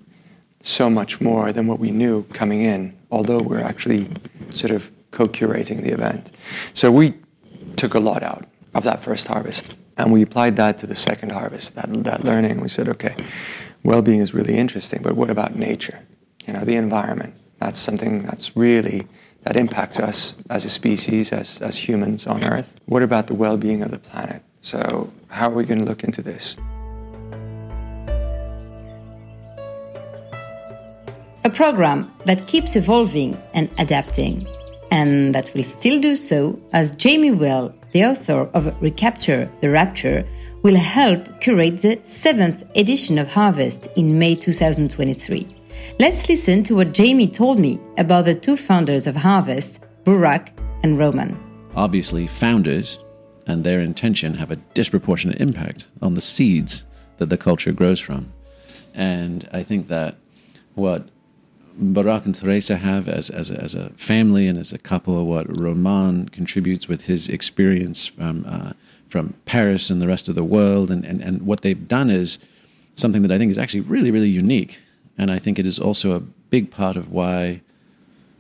so 0.63 0.91
much 0.91 1.21
more 1.21 1.53
than 1.53 1.67
what 1.67 1.79
we 1.79 1.91
knew 1.91 2.25
coming 2.33 2.63
in, 2.63 2.97
although 3.11 3.41
we're 3.41 3.61
actually 3.61 4.09
sort 4.51 4.71
of 4.71 4.91
co 5.11 5.27
curating 5.27 5.83
the 5.83 5.93
event. 5.93 6.31
So 6.75 6.91
we 6.93 7.15
took 7.77 7.95
a 7.95 8.01
lot 8.01 8.23
out 8.23 8.47
of 8.75 8.85
that 8.85 9.03
first 9.03 9.27
harvest 9.27 9.75
and 9.97 10.13
we 10.13 10.23
applied 10.23 10.57
that 10.57 10.79
to 10.79 10.87
the 10.87 10.95
second 10.95 11.33
harvest, 11.33 11.75
that, 11.75 11.93
that 12.05 12.25
learning. 12.25 12.61
We 12.61 12.69
said, 12.69 12.89
okay, 12.89 13.15
well 13.83 14.03
being 14.03 14.21
is 14.21 14.33
really 14.33 14.57
interesting, 14.57 15.03
but 15.03 15.15
what 15.15 15.31
about 15.31 15.57
nature? 15.57 16.01
You 16.47 16.55
know, 16.55 16.65
the 16.65 16.77
environment. 16.77 17.35
That's 17.59 17.79
something 17.79 18.21
that's 18.21 18.57
really 18.57 19.07
that 19.43 19.57
impacts 19.57 19.99
us 19.99 20.35
as 20.49 20.65
a 20.65 20.71
species, 20.71 21.33
as, 21.33 21.61
as 21.61 21.77
humans 21.77 22.27
on 22.27 22.45
Earth. 22.45 22.79
What 22.87 23.03
about 23.03 23.27
the 23.27 23.35
well 23.35 23.57
being 23.57 23.83
of 23.83 23.91
the 23.91 23.99
planet? 23.99 24.43
So, 24.63 25.13
how 25.29 25.51
are 25.51 25.55
we 25.55 25.65
going 25.65 25.81
to 25.81 25.87
look 25.87 26.05
into 26.05 26.23
this? 26.23 26.57
A 31.51 31.53
program 31.53 32.09
that 32.27 32.47
keeps 32.47 32.77
evolving 32.77 33.37
and 33.55 33.69
adapting, 33.77 34.47
and 34.93 35.35
that 35.35 35.53
will 35.53 35.65
still 35.65 36.01
do 36.01 36.15
so 36.15 36.57
as 36.73 36.95
Jamie 36.95 37.33
Wheal, 37.33 37.75
the 37.91 38.05
author 38.05 38.49
of 38.55 38.73
Recapture 38.81 39.51
the 39.61 39.69
Rapture, 39.69 40.25
will 40.63 40.77
help 40.77 41.41
curate 41.41 41.79
the 41.79 42.01
seventh 42.05 42.63
edition 42.77 43.19
of 43.19 43.27
Harvest 43.27 43.89
in 43.97 44.17
May 44.17 44.37
2023. 44.37 45.57
Let's 45.99 46.29
listen 46.29 46.63
to 46.63 46.77
what 46.77 46.95
Jamie 46.95 47.27
told 47.27 47.59
me 47.59 47.81
about 47.99 48.27
the 48.27 48.37
two 48.37 48.57
founders 48.57 49.09
of 49.09 49.17
Harvest, 49.17 49.83
Burak 50.05 50.51
and 50.85 51.01
Roman. 51.01 51.37
Obviously, 51.75 52.29
founders 52.29 53.01
and 53.49 53.65
their 53.65 53.81
intention 53.81 54.35
have 54.35 54.53
a 54.53 54.63
disproportionate 54.75 55.41
impact 55.41 55.89
on 56.01 56.15
the 56.15 56.21
seeds 56.21 56.85
that 57.17 57.29
the 57.29 57.37
culture 57.37 57.73
grows 57.73 57.99
from. 57.99 58.33
And 58.95 59.49
I 59.53 59.65
think 59.65 59.89
that 59.89 60.15
what 60.77 61.09
Burak 61.81 62.25
and 62.25 62.35
Teresa 62.35 62.77
have 62.77 63.09
as, 63.09 63.31
as, 63.31 63.51
a, 63.51 63.61
as 63.61 63.75
a 63.75 63.91
family 63.91 64.47
and 64.47 64.59
as 64.59 64.73
a 64.73 64.79
couple, 64.79 65.27
what 65.27 65.61
Roman 65.61 66.29
contributes 66.29 66.89
with 66.89 67.07
his 67.07 67.29
experience 67.29 68.07
from, 68.07 68.45
uh, 68.47 68.73
from 69.07 69.35
Paris 69.45 69.91
and 69.91 70.01
the 70.01 70.07
rest 70.09 70.29
of 70.29 70.35
the 70.35 70.45
world. 70.45 70.91
And, 70.91 71.05
and, 71.05 71.21
and 71.21 71.43
what 71.43 71.63
they've 71.63 71.89
done 71.89 72.11
is 72.11 72.39
something 72.95 73.23
that 73.23 73.33
I 73.33 73.39
think 73.39 73.51
is 73.51 73.59
actually 73.59 73.81
really, 73.81 74.11
really 74.11 74.29
unique. 74.29 74.81
And 75.17 75.31
I 75.31 75.39
think 75.39 75.59
it 75.59 75.67
is 75.67 75.79
also 75.79 76.13
a 76.13 76.21
big 76.21 76.71
part 76.71 76.97
of 76.97 77.11
why 77.11 77.63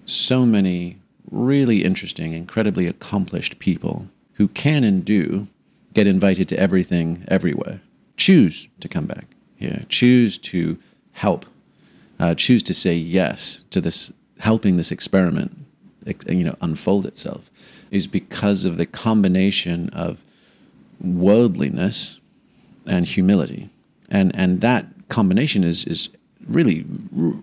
so 0.05 0.45
many 0.45 0.99
really 1.31 1.85
interesting, 1.85 2.33
incredibly 2.33 2.87
accomplished 2.87 3.59
people 3.59 4.09
who 4.35 4.49
can 4.49 4.85
and 4.85 5.05
do 5.05 5.49
get 5.95 6.07
invited 6.07 6.49
to 6.49 6.59
everything 6.59 7.25
everywhere 7.29 7.81
choose 8.21 8.69
to 8.81 8.87
come 8.87 9.07
back 9.07 9.25
here, 9.57 9.83
choose 9.89 10.37
to 10.37 10.79
help, 11.13 11.47
uh, 12.21 12.35
choose 12.35 12.63
to 12.65 12.75
say 12.75 12.95
yes 12.95 13.65
to 13.71 13.81
this, 13.81 14.13
helping 14.41 14.77
this 14.77 14.93
experiment, 14.93 15.57
you 16.29 16.45
know, 16.45 16.55
unfold 16.61 17.07
itself, 17.07 17.51
is 17.91 18.07
because 18.07 18.65
of 18.65 18.77
the 18.77 18.87
combination 18.87 19.89
of 19.91 20.23
worldliness 21.01 22.21
and 22.87 23.07
humility, 23.07 23.71
and 24.11 24.37
and 24.37 24.61
that 24.61 24.87
combination 25.09 25.65
is 25.65 25.87
is 25.87 26.11
really 26.47 26.85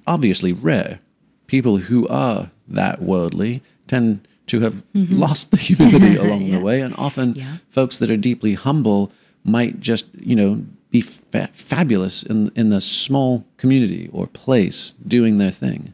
obviously 0.05 0.53
rare. 0.53 0.99
People 1.47 1.77
who 1.77 2.07
are 2.07 2.51
that 2.67 3.01
worldly 3.01 3.63
tend 3.87 4.27
to 4.47 4.59
have 4.59 4.83
mm-hmm. 4.93 5.17
lost 5.17 5.51
the 5.51 5.57
humility 5.57 6.15
along 6.23 6.43
yeah. 6.43 6.57
the 6.57 6.63
way, 6.63 6.81
and 6.81 6.93
often 6.97 7.33
yeah. 7.33 7.57
folks 7.67 7.97
that 7.97 8.11
are 8.11 8.17
deeply 8.17 8.53
humble 8.53 9.11
might 9.43 9.79
just 9.79 10.07
you 10.19 10.35
know 10.35 10.63
be 10.91 11.01
fa- 11.01 11.49
fabulous 11.51 12.23
in 12.23 12.51
in 12.55 12.69
the 12.69 12.81
small 12.81 13.45
community 13.57 14.09
or 14.11 14.27
place 14.27 14.93
doing 15.05 15.37
their 15.37 15.51
thing, 15.51 15.93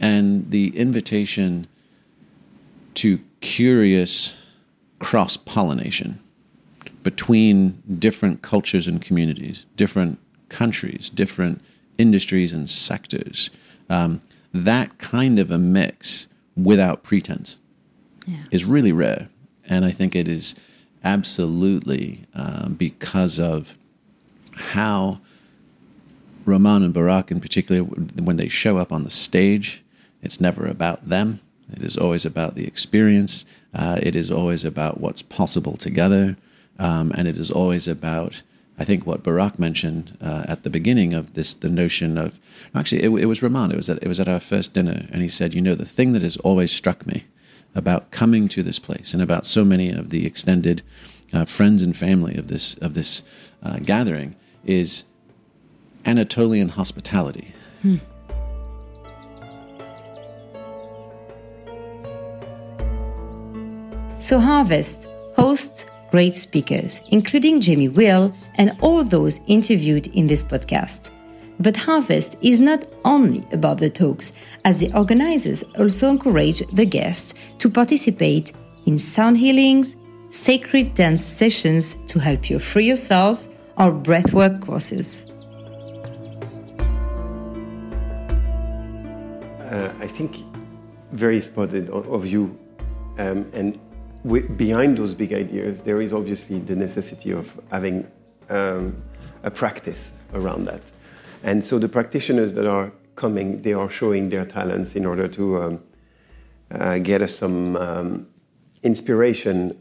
and 0.00 0.50
the 0.50 0.76
invitation 0.76 1.66
to 2.94 3.20
curious 3.40 4.54
cross 4.98 5.36
pollination 5.36 6.18
between 7.02 7.82
different 7.98 8.42
cultures 8.42 8.88
and 8.88 9.00
communities, 9.00 9.64
different 9.76 10.18
countries, 10.48 11.08
different 11.08 11.62
industries 11.96 12.52
and 12.52 12.68
sectors. 12.68 13.50
Um, 13.88 14.20
that 14.52 14.98
kind 14.98 15.38
of 15.38 15.50
a 15.50 15.58
mix 15.58 16.26
without 16.56 17.02
pretense 17.02 17.58
yeah. 18.26 18.44
is 18.50 18.64
really 18.64 18.92
rare. 18.92 19.28
And 19.68 19.84
I 19.84 19.90
think 19.90 20.16
it 20.16 20.28
is 20.28 20.54
absolutely 21.04 22.24
uh, 22.34 22.68
because 22.68 23.38
of 23.38 23.78
how 24.58 25.20
Roman 26.44 26.82
and 26.82 26.94
Burak, 26.94 27.30
in 27.30 27.40
particular, 27.40 27.82
when 27.82 28.36
they 28.36 28.48
show 28.48 28.78
up 28.78 28.92
on 28.92 29.04
the 29.04 29.10
stage, 29.10 29.82
it's 30.22 30.40
never 30.40 30.66
about 30.66 31.06
them. 31.06 31.40
It 31.72 31.82
is 31.82 31.96
always 31.96 32.24
about 32.24 32.54
the 32.54 32.66
experience. 32.66 33.44
Uh, 33.74 33.98
it 34.02 34.16
is 34.16 34.30
always 34.30 34.64
about 34.64 35.00
what's 35.00 35.22
possible 35.22 35.76
together. 35.76 36.36
Um, 36.78 37.12
and 37.14 37.28
it 37.28 37.36
is 37.36 37.50
always 37.50 37.86
about, 37.86 38.42
I 38.78 38.84
think, 38.84 39.06
what 39.06 39.22
Burak 39.22 39.58
mentioned 39.58 40.16
uh, 40.20 40.44
at 40.48 40.62
the 40.62 40.70
beginning 40.70 41.12
of 41.12 41.34
this 41.34 41.52
the 41.52 41.68
notion 41.68 42.16
of 42.16 42.40
actually, 42.74 43.02
it, 43.02 43.10
it 43.10 43.26
was 43.26 43.42
Roman. 43.42 43.70
It 43.70 43.76
was, 43.76 43.90
at, 43.90 44.02
it 44.02 44.08
was 44.08 44.20
at 44.20 44.28
our 44.28 44.40
first 44.40 44.72
dinner. 44.72 45.06
And 45.12 45.20
he 45.20 45.28
said, 45.28 45.54
You 45.54 45.60
know, 45.60 45.74
the 45.74 45.84
thing 45.84 46.12
that 46.12 46.22
has 46.22 46.36
always 46.38 46.72
struck 46.72 47.06
me 47.06 47.24
about 47.74 48.10
coming 48.10 48.48
to 48.48 48.62
this 48.62 48.78
place 48.78 49.12
and 49.12 49.22
about 49.22 49.44
so 49.44 49.64
many 49.64 49.90
of 49.90 50.08
the 50.10 50.24
extended 50.24 50.82
uh, 51.32 51.44
friends 51.44 51.82
and 51.82 51.94
family 51.94 52.36
of 52.36 52.48
this 52.48 52.74
of 52.78 52.94
this 52.94 53.22
uh, 53.62 53.78
gathering 53.80 54.34
is 54.64 55.04
Anatolian 56.04 56.68
hospitality. 56.68 57.52
Hmm. 57.82 57.96
So 64.20 64.38
Harvest 64.40 65.08
hosts 65.36 65.86
great 66.10 66.34
speakers, 66.34 67.00
including 67.10 67.60
Jamie 67.60 67.88
Wheal 67.88 68.34
and 68.56 68.76
all 68.80 69.04
those 69.04 69.40
interviewed 69.46 70.08
in 70.08 70.26
this 70.26 70.42
podcast. 70.42 71.10
But 71.60 71.76
Harvest 71.76 72.36
is 72.40 72.60
not 72.60 72.84
only 73.04 73.44
about 73.52 73.78
the 73.78 73.90
talks, 73.90 74.32
as 74.64 74.80
the 74.80 74.92
organizers 74.96 75.62
also 75.78 76.10
encourage 76.10 76.60
the 76.72 76.84
guests 76.84 77.34
to 77.58 77.68
participate 77.68 78.52
in 78.86 78.98
sound 78.98 79.36
healings, 79.36 79.96
sacred 80.30 80.94
dance 80.94 81.24
sessions 81.24 81.96
to 82.06 82.18
help 82.18 82.48
you 82.48 82.58
free 82.58 82.86
yourself, 82.86 83.47
or 83.78 83.92
breathwork 83.92 84.60
courses. 84.60 85.30
Uh, 89.70 89.92
I 90.00 90.06
think 90.06 90.36
very 91.12 91.40
spotted 91.40 91.88
of 91.90 92.26
you, 92.26 92.58
um, 93.18 93.50
and 93.52 93.78
behind 94.56 94.98
those 94.98 95.14
big 95.14 95.32
ideas, 95.32 95.82
there 95.82 96.00
is 96.00 96.12
obviously 96.12 96.58
the 96.58 96.74
necessity 96.74 97.30
of 97.30 97.58
having 97.70 98.06
um, 98.50 99.00
a 99.42 99.50
practice 99.50 100.18
around 100.34 100.64
that. 100.66 100.82
And 101.42 101.62
so 101.62 101.78
the 101.78 101.88
practitioners 101.88 102.52
that 102.54 102.66
are 102.66 102.92
coming, 103.14 103.62
they 103.62 103.72
are 103.72 103.88
showing 103.88 104.28
their 104.28 104.44
talents 104.44 104.96
in 104.96 105.06
order 105.06 105.28
to 105.28 105.62
um, 105.62 105.82
uh, 106.70 106.98
get 106.98 107.22
us 107.22 107.36
some 107.36 107.76
um, 107.76 108.26
inspiration 108.82 109.78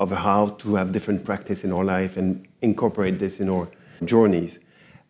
of 0.00 0.10
how 0.10 0.48
to 0.58 0.74
have 0.74 0.92
different 0.92 1.24
practice 1.24 1.64
in 1.64 1.72
our 1.72 1.84
life 1.84 2.16
and 2.16 2.46
incorporate 2.62 3.18
this 3.18 3.40
in 3.40 3.48
our 3.48 3.68
journeys. 4.04 4.58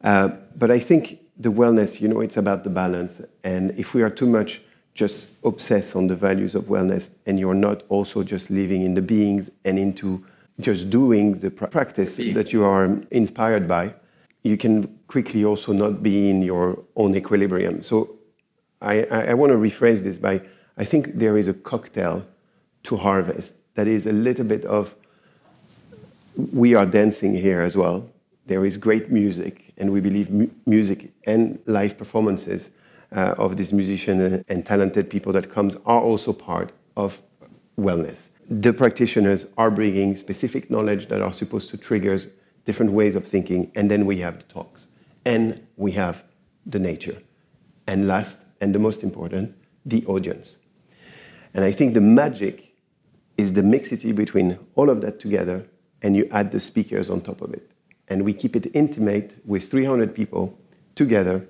Uh, 0.02 0.28
but 0.56 0.70
I 0.70 0.78
think 0.78 1.20
the 1.38 1.50
wellness, 1.50 2.00
you 2.00 2.08
know, 2.08 2.20
it's 2.20 2.36
about 2.36 2.64
the 2.64 2.70
balance. 2.70 3.22
And 3.42 3.72
if 3.78 3.94
we 3.94 4.02
are 4.02 4.10
too 4.10 4.26
much 4.26 4.60
just 4.92 5.32
obsessed 5.44 5.96
on 5.96 6.06
the 6.06 6.14
values 6.14 6.54
of 6.54 6.64
wellness 6.64 7.10
and 7.26 7.40
you're 7.40 7.54
not 7.54 7.82
also 7.88 8.22
just 8.22 8.50
living 8.50 8.82
in 8.82 8.94
the 8.94 9.02
beings 9.02 9.50
and 9.64 9.78
into 9.78 10.24
just 10.60 10.90
doing 10.90 11.32
the 11.32 11.50
practice 11.50 12.16
that 12.16 12.52
you 12.52 12.64
are 12.64 13.00
inspired 13.10 13.66
by, 13.66 13.92
you 14.44 14.56
can 14.56 14.86
quickly 15.08 15.44
also 15.44 15.72
not 15.72 16.02
be 16.02 16.30
in 16.30 16.42
your 16.42 16.78
own 16.94 17.16
equilibrium. 17.16 17.82
So 17.82 18.16
I, 18.80 19.04
I, 19.04 19.20
I 19.30 19.34
want 19.34 19.50
to 19.50 19.58
rephrase 19.58 20.00
this 20.04 20.18
by 20.18 20.42
I 20.76 20.84
think 20.84 21.14
there 21.14 21.36
is 21.38 21.48
a 21.48 21.54
cocktail 21.54 22.24
to 22.84 22.96
harvest 22.96 23.56
that 23.74 23.86
is 23.86 24.06
a 24.06 24.12
little 24.12 24.44
bit 24.44 24.64
of 24.64 24.94
we 26.52 26.74
are 26.74 26.86
dancing 26.86 27.34
here 27.34 27.60
as 27.62 27.76
well. 27.76 28.08
There 28.46 28.66
is 28.66 28.76
great 28.76 29.10
music, 29.10 29.72
and 29.78 29.92
we 29.92 30.00
believe 30.00 30.30
mu- 30.30 30.50
music 30.66 31.12
and 31.24 31.58
live 31.66 31.96
performances 31.96 32.70
uh, 33.14 33.34
of 33.38 33.56
these 33.56 33.72
musicians 33.72 34.44
and 34.48 34.66
talented 34.66 35.08
people 35.08 35.32
that 35.32 35.50
comes 35.50 35.76
are 35.86 36.00
also 36.00 36.32
part 36.32 36.72
of 36.96 37.20
wellness. 37.78 38.30
The 38.50 38.72
practitioners 38.72 39.46
are 39.56 39.70
bringing 39.70 40.16
specific 40.16 40.70
knowledge 40.70 41.08
that 41.08 41.22
are 41.22 41.32
supposed 41.32 41.70
to 41.70 41.78
trigger 41.78 42.18
different 42.64 42.92
ways 42.92 43.14
of 43.14 43.26
thinking, 43.26 43.70
and 43.74 43.90
then 43.90 44.04
we 44.06 44.18
have 44.18 44.38
the 44.38 44.44
talks, 44.44 44.88
and 45.24 45.64
we 45.76 45.92
have 45.92 46.24
the 46.66 46.78
nature, 46.78 47.16
and 47.86 48.06
last 48.06 48.42
and 48.60 48.74
the 48.74 48.78
most 48.78 49.02
important, 49.02 49.54
the 49.86 50.04
audience. 50.06 50.58
And 51.54 51.64
I 51.64 51.72
think 51.72 51.94
the 51.94 52.00
magic 52.00 52.63
is 53.36 53.52
the 53.52 53.62
mixity 53.62 54.12
between 54.12 54.58
all 54.74 54.90
of 54.90 55.00
that 55.00 55.20
together, 55.20 55.66
and 56.02 56.16
you 56.16 56.28
add 56.30 56.52
the 56.52 56.60
speakers 56.60 57.10
on 57.10 57.20
top 57.20 57.40
of 57.40 57.52
it. 57.52 57.70
And 58.08 58.24
we 58.24 58.32
keep 58.32 58.54
it 58.54 58.66
intimate 58.74 59.34
with 59.44 59.70
300 59.70 60.14
people 60.14 60.56
together, 60.94 61.46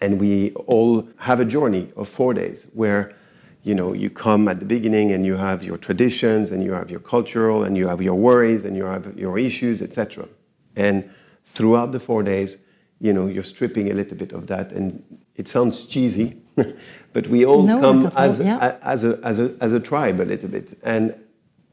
and 0.00 0.20
we 0.20 0.52
all 0.66 1.08
have 1.18 1.40
a 1.40 1.44
journey 1.44 1.92
of 1.96 2.08
four 2.08 2.34
days 2.34 2.70
where 2.74 3.14
you 3.62 3.74
know 3.74 3.92
you 3.92 4.10
come 4.10 4.46
at 4.48 4.60
the 4.60 4.66
beginning 4.66 5.12
and 5.12 5.26
you 5.26 5.36
have 5.36 5.62
your 5.62 5.76
traditions 5.76 6.52
and 6.52 6.62
you 6.62 6.72
have 6.72 6.90
your 6.90 7.00
cultural 7.00 7.64
and 7.64 7.76
you 7.76 7.88
have 7.88 8.00
your 8.00 8.14
worries 8.14 8.64
and 8.64 8.76
you 8.76 8.84
have 8.84 9.18
your 9.18 9.38
issues 9.38 9.82
etc 9.82 10.28
and 10.76 11.10
throughout 11.44 11.90
the 11.90 11.98
four 11.98 12.22
days 12.22 12.58
you 13.00 13.12
know 13.12 13.26
you're 13.26 13.44
stripping 13.44 13.90
a 13.90 13.94
little 13.94 14.16
bit 14.16 14.32
of 14.32 14.46
that. 14.46 14.72
And 14.72 15.02
it 15.34 15.48
sounds 15.48 15.86
cheesy 15.86 16.40
but 17.12 17.26
we 17.28 17.44
all 17.44 17.62
no, 17.62 17.80
come 17.80 18.06
as, 18.16 18.40
yeah. 18.40 18.58
a, 18.58 18.84
as, 18.84 19.04
a, 19.04 19.20
as, 19.22 19.38
a, 19.38 19.56
as 19.60 19.72
a 19.72 19.80
tribe 19.80 20.20
a 20.20 20.24
little 20.24 20.48
bit 20.48 20.78
and 20.82 21.14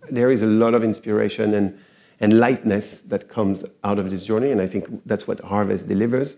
there 0.09 0.31
is 0.31 0.41
a 0.41 0.47
lot 0.47 0.73
of 0.73 0.83
inspiration 0.83 1.53
and, 1.53 1.79
and 2.19 2.39
lightness 2.39 3.01
that 3.01 3.29
comes 3.29 3.63
out 3.83 3.97
of 3.99 4.09
this 4.09 4.25
journey 4.25 4.51
and 4.51 4.61
i 4.61 4.67
think 4.67 4.85
that's 5.05 5.27
what 5.27 5.39
harvest 5.41 5.87
delivers 5.87 6.35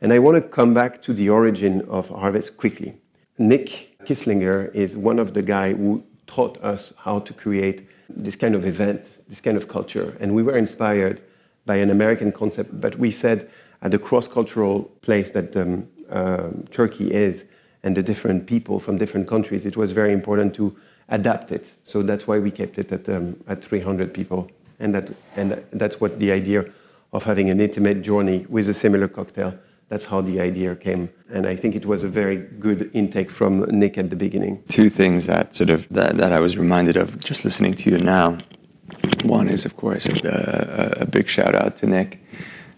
and 0.00 0.12
i 0.12 0.18
want 0.18 0.34
to 0.36 0.42
come 0.42 0.74
back 0.74 1.02
to 1.02 1.12
the 1.12 1.28
origin 1.28 1.82
of 1.88 2.08
harvest 2.08 2.56
quickly 2.56 2.94
nick 3.38 3.88
Kisslinger 4.04 4.74
is 4.74 4.96
one 4.96 5.18
of 5.18 5.34
the 5.34 5.42
guys 5.42 5.76
who 5.76 6.02
taught 6.26 6.62
us 6.62 6.94
how 6.96 7.18
to 7.20 7.32
create 7.32 7.88
this 8.08 8.36
kind 8.36 8.54
of 8.54 8.64
event, 8.64 9.10
this 9.28 9.40
kind 9.40 9.56
of 9.56 9.68
culture. 9.68 10.16
And 10.20 10.34
we 10.34 10.42
were 10.42 10.56
inspired 10.56 11.20
by 11.66 11.76
an 11.76 11.90
American 11.90 12.32
concept, 12.32 12.80
but 12.80 12.98
we 12.98 13.10
said 13.10 13.50
at 13.82 13.90
the 13.90 13.98
cross 13.98 14.28
cultural 14.28 14.84
place 15.02 15.30
that 15.30 15.56
um, 15.56 15.88
uh, 16.10 16.50
Turkey 16.70 17.12
is 17.12 17.46
and 17.82 17.96
the 17.96 18.02
different 18.02 18.46
people 18.46 18.80
from 18.80 18.98
different 18.98 19.28
countries, 19.28 19.66
it 19.66 19.76
was 19.76 19.92
very 19.92 20.12
important 20.12 20.54
to 20.54 20.76
adapt 21.08 21.52
it. 21.52 21.70
So 21.84 22.02
that's 22.02 22.26
why 22.26 22.38
we 22.38 22.50
kept 22.50 22.78
it 22.78 22.92
at, 22.92 23.08
um, 23.08 23.36
at 23.46 23.62
300 23.62 24.12
people. 24.12 24.50
And, 24.80 24.94
that, 24.94 25.10
and 25.36 25.64
that's 25.72 26.00
what 26.00 26.18
the 26.18 26.32
idea 26.32 26.64
of 27.12 27.24
having 27.24 27.50
an 27.50 27.60
intimate 27.60 28.02
journey 28.02 28.46
with 28.48 28.68
a 28.68 28.74
similar 28.74 29.08
cocktail 29.08 29.54
that's 29.88 30.04
how 30.04 30.20
the 30.20 30.40
idea 30.40 30.76
came. 30.76 31.08
And 31.30 31.46
i 31.46 31.56
think 31.56 31.74
it 31.74 31.86
was 31.86 32.04
a 32.04 32.08
very 32.08 32.36
good 32.36 32.90
intake 32.92 33.30
from 33.30 33.60
nick 33.70 33.98
at 33.98 34.10
the 34.10 34.16
beginning. 34.16 34.62
Two 34.68 34.88
things 34.88 35.26
that 35.26 35.54
sort 35.54 35.70
of 35.70 35.88
that, 35.88 36.16
that 36.18 36.32
i 36.32 36.40
was 36.40 36.56
reminded 36.56 36.96
of 36.96 37.18
just 37.24 37.44
listening 37.44 37.74
to 37.74 37.90
you 37.90 37.98
now. 37.98 38.38
One 39.24 39.48
is 39.48 39.64
of 39.64 39.76
course 39.76 40.06
a, 40.06 40.94
a, 40.98 41.02
a 41.02 41.06
big 41.06 41.28
shout 41.28 41.54
out 41.54 41.76
to 41.76 41.86
nick. 41.86 42.20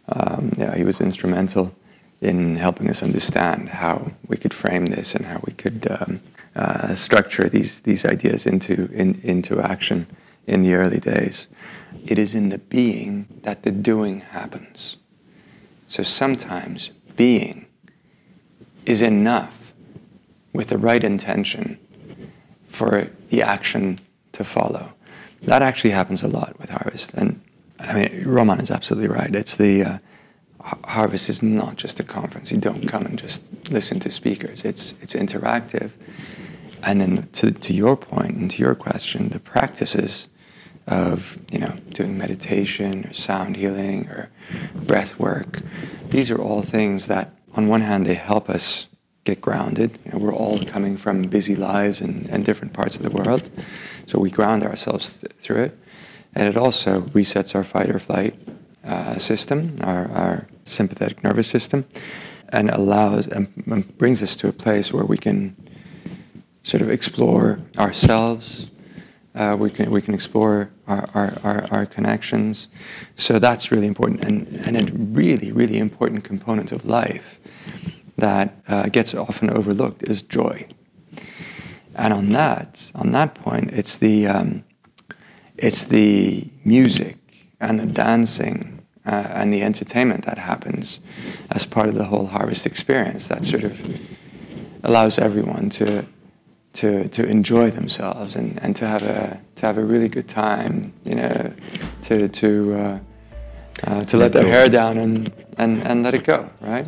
Um, 0.08 0.52
yeah 0.56 0.76
he 0.76 0.84
was 0.84 1.00
instrumental 1.00 1.74
in 2.20 2.56
helping 2.56 2.88
us 2.88 3.02
understand 3.02 3.68
how 3.68 4.12
we 4.26 4.36
could 4.36 4.52
frame 4.52 4.86
this 4.86 5.14
and 5.14 5.26
how 5.26 5.40
we 5.46 5.52
could 5.52 5.86
um, 5.90 6.20
uh, 6.54 6.94
structure 6.94 7.48
these 7.48 7.80
these 7.80 8.04
ideas 8.04 8.46
into 8.46 8.90
in, 8.92 9.20
into 9.22 9.60
action 9.60 10.06
in 10.46 10.62
the 10.62 10.74
early 10.74 11.00
days. 11.00 11.48
It 12.04 12.18
is 12.18 12.34
in 12.34 12.50
the 12.50 12.58
being 12.58 13.26
that 13.42 13.62
the 13.62 13.70
doing 13.70 14.20
happens. 14.20 14.96
So 15.86 16.02
sometimes 16.02 16.88
being 17.16 17.66
is 18.86 19.02
enough 19.02 19.72
with 20.52 20.68
the 20.68 20.78
right 20.78 21.02
intention 21.04 21.78
for 22.68 23.08
the 23.28 23.42
action 23.42 23.98
to 24.32 24.44
follow. 24.44 24.92
That 25.42 25.62
actually 25.62 25.90
happens 25.90 26.22
a 26.22 26.28
lot 26.28 26.58
with 26.58 26.70
harvest. 26.70 27.14
And 27.14 27.40
I 27.78 27.94
mean, 27.94 28.24
Roman 28.26 28.60
is 28.60 28.70
absolutely 28.70 29.08
right. 29.08 29.34
It's 29.34 29.56
the 29.56 29.84
uh, 29.84 29.98
harvest 30.62 31.28
is 31.28 31.42
not 31.42 31.76
just 31.76 32.00
a 32.00 32.04
conference. 32.04 32.52
You 32.52 32.58
don't 32.58 32.86
come 32.86 33.06
and 33.06 33.18
just 33.18 33.42
listen 33.70 34.00
to 34.00 34.10
speakers. 34.10 34.64
It's 34.64 34.94
it's 35.00 35.14
interactive. 35.14 35.90
And 36.82 37.00
then 37.00 37.28
to, 37.32 37.50
to 37.50 37.74
your 37.74 37.94
point 37.94 38.36
and 38.36 38.50
to 38.52 38.62
your 38.62 38.74
question, 38.74 39.28
the 39.28 39.38
practices 39.38 40.28
of 40.86 41.38
you 41.50 41.58
know 41.58 41.76
doing 41.90 42.16
meditation 42.16 43.06
or 43.06 43.12
sound 43.12 43.56
healing 43.56 44.08
or 44.08 44.30
breath 44.74 45.18
work, 45.18 45.60
these 46.08 46.30
are 46.30 46.40
all 46.40 46.62
things 46.62 47.06
that 47.08 47.32
on 47.54 47.68
one 47.68 47.82
hand 47.82 48.06
they 48.06 48.14
help 48.14 48.48
us 48.48 48.88
get 49.24 49.40
grounded. 49.40 49.98
You 50.04 50.12
know, 50.12 50.18
we're 50.18 50.34
all 50.34 50.58
coming 50.58 50.96
from 50.96 51.22
busy 51.22 51.54
lives 51.54 52.00
and, 52.00 52.28
and 52.30 52.44
different 52.44 52.72
parts 52.72 52.96
of 52.96 53.02
the 53.02 53.10
world, 53.10 53.50
so 54.06 54.18
we 54.18 54.30
ground 54.30 54.62
ourselves 54.62 55.20
th- 55.20 55.32
through 55.40 55.64
it, 55.64 55.78
and 56.34 56.48
it 56.48 56.56
also 56.56 57.02
resets 57.02 57.54
our 57.54 57.64
fight 57.64 57.90
or 57.90 57.98
flight 57.98 58.34
uh, 58.84 59.18
system, 59.18 59.76
our, 59.82 60.10
our 60.10 60.46
sympathetic 60.70 61.22
nervous 61.22 61.48
system, 61.48 61.86
and 62.48 62.70
allows 62.70 63.26
and, 63.26 63.48
and 63.66 63.96
brings 63.98 64.22
us 64.22 64.36
to 64.36 64.48
a 64.48 64.52
place 64.52 64.92
where 64.92 65.04
we 65.04 65.16
can 65.16 65.56
sort 66.62 66.82
of 66.82 66.90
explore 66.90 67.60
ourselves. 67.78 68.68
Uh, 69.34 69.56
we 69.58 69.70
can 69.70 69.90
we 69.90 70.02
can 70.02 70.12
explore 70.12 70.70
our, 70.88 71.08
our, 71.14 71.38
our, 71.44 71.68
our, 71.70 71.86
connections. 71.86 72.68
So 73.14 73.38
that's 73.38 73.70
really 73.70 73.86
important 73.86 74.24
and, 74.24 74.48
and 74.66 74.76
a 74.76 74.92
really, 74.92 75.52
really 75.52 75.78
important 75.78 76.24
component 76.24 76.72
of 76.72 76.84
life 76.84 77.38
that 78.18 78.54
uh, 78.66 78.88
gets 78.88 79.14
often 79.14 79.48
overlooked 79.50 80.02
is 80.02 80.20
joy. 80.22 80.66
And 81.94 82.12
on 82.12 82.32
that, 82.32 82.90
on 82.94 83.12
that 83.12 83.34
point, 83.34 83.70
it's 83.72 83.96
the 83.98 84.26
um, 84.26 84.64
it's 85.56 85.84
the 85.84 86.48
music 86.64 87.18
and 87.60 87.78
the 87.78 87.86
dancing 87.86 88.79
uh, 89.10 89.38
and 89.38 89.52
the 89.52 89.62
entertainment 89.62 90.24
that 90.24 90.38
happens 90.38 91.00
as 91.50 91.66
part 91.66 91.88
of 91.88 91.94
the 91.96 92.04
whole 92.04 92.26
harvest 92.26 92.64
experience 92.64 93.28
that 93.28 93.44
sort 93.44 93.64
of 93.64 93.74
allows 94.84 95.18
everyone 95.18 95.68
to 95.68 96.04
to 96.72 97.08
to 97.08 97.26
enjoy 97.26 97.70
themselves 97.70 98.36
and, 98.36 98.58
and 98.62 98.76
to 98.76 98.86
have 98.86 99.02
a 99.02 99.40
to 99.56 99.66
have 99.66 99.76
a 99.76 99.84
really 99.84 100.08
good 100.08 100.28
time, 100.28 100.92
you 101.04 101.16
know, 101.16 101.52
to 102.02 102.28
to 102.28 102.48
uh, 102.74 102.98
uh, 103.86 104.04
to 104.04 104.16
let, 104.16 104.32
their 104.32 104.46
hair 104.46 104.68
down 104.68 104.98
and, 104.98 105.32
and, 105.58 105.82
and 105.86 106.02
let 106.02 106.14
it 106.14 106.24
go, 106.24 106.48
right? 106.60 106.86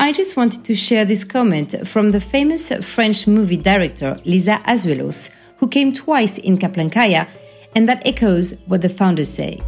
I 0.00 0.12
just 0.12 0.36
wanted 0.36 0.64
to 0.64 0.74
share 0.74 1.04
this 1.04 1.24
comment 1.24 1.74
from 1.86 2.12
the 2.12 2.20
famous 2.20 2.72
French 2.82 3.26
movie 3.26 3.58
director 3.58 4.18
Lisa 4.24 4.60
Azuelos, 4.64 5.30
who 5.58 5.68
came 5.68 5.92
twice 5.92 6.38
in 6.38 6.58
Kaplankaya, 6.58 7.28
and 7.74 7.88
that 7.88 8.06
echoes 8.06 8.54
what 8.66 8.82
the 8.82 8.88
founders 8.88 9.28
say. 9.28 9.60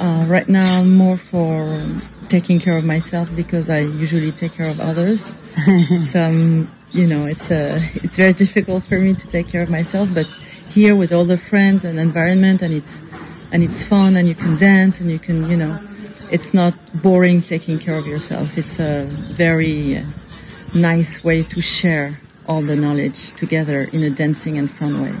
Uh, 0.00 0.24
right 0.26 0.48
now, 0.48 0.84
more 0.84 1.16
for 1.16 1.84
taking 2.28 2.58
care 2.58 2.76
of 2.76 2.84
myself 2.84 3.34
because 3.34 3.70
I 3.70 3.80
usually 3.80 4.32
take 4.32 4.52
care 4.52 4.70
of 4.70 4.80
others. 4.80 5.34
so, 6.00 6.24
um, 6.24 6.70
you 6.90 7.06
know, 7.06 7.22
it's 7.24 7.50
uh, 7.50 7.80
it's 7.94 8.16
very 8.16 8.32
difficult 8.32 8.84
for 8.84 8.98
me 8.98 9.14
to 9.14 9.28
take 9.28 9.48
care 9.48 9.62
of 9.62 9.70
myself, 9.70 10.08
but 10.12 10.26
here 10.74 10.96
with 10.96 11.12
all 11.12 11.24
the 11.24 11.38
friends 11.38 11.84
and 11.84 11.98
environment 11.98 12.62
and 12.62 12.74
it's, 12.74 13.00
and 13.52 13.62
it's 13.62 13.86
fun 13.86 14.16
and 14.16 14.28
you 14.28 14.34
can 14.34 14.56
dance 14.56 15.00
and 15.00 15.10
you 15.10 15.18
can, 15.18 15.48
you 15.48 15.56
know, 15.56 15.78
it's 16.30 16.52
not 16.52 16.74
boring 17.02 17.40
taking 17.40 17.78
care 17.78 17.96
of 17.96 18.06
yourself. 18.06 18.56
It's 18.58 18.80
a 18.80 19.04
very 19.32 20.04
nice 20.74 21.24
way 21.24 21.42
to 21.44 21.62
share 21.62 22.20
all 22.48 22.62
the 22.62 22.76
knowledge 22.76 23.32
together 23.32 23.88
in 23.92 24.02
a 24.02 24.10
dancing 24.10 24.58
and 24.58 24.70
fun 24.70 25.02
way. 25.02 25.14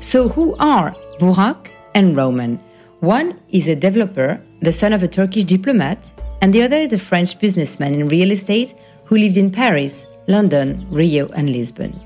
So 0.00 0.28
who 0.28 0.54
are 0.56 0.94
Burak 1.18 1.70
and 1.94 2.16
Roman? 2.16 2.60
One 3.00 3.38
is 3.50 3.68
a 3.68 3.76
developer, 3.76 4.40
the 4.60 4.72
son 4.72 4.92
of 4.92 5.02
a 5.02 5.08
Turkish 5.08 5.44
diplomat, 5.44 6.12
and 6.40 6.52
the 6.52 6.62
other 6.62 6.76
is 6.76 6.92
a 6.92 6.98
French 6.98 7.38
businessman 7.38 7.94
in 7.94 8.08
real 8.08 8.30
estate 8.30 8.74
who 9.04 9.16
lived 9.16 9.36
in 9.36 9.50
Paris, 9.50 10.06
London, 10.28 10.86
Rio, 10.90 11.28
and 11.28 11.50
Lisbon. 11.50 11.98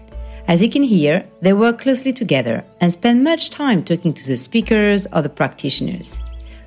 As 0.49 0.63
you 0.63 0.69
can 0.69 0.83
hear, 0.83 1.25
they 1.43 1.53
work 1.53 1.81
closely 1.81 2.13
together 2.13 2.65
and 2.81 2.93
spend 2.93 3.23
much 3.23 3.51
time 3.51 3.85
talking 3.85 4.13
to 4.13 4.27
the 4.27 4.37
speakers 4.37 5.07
or 5.13 5.23
the 5.23 5.29
practitioners. 5.29 6.21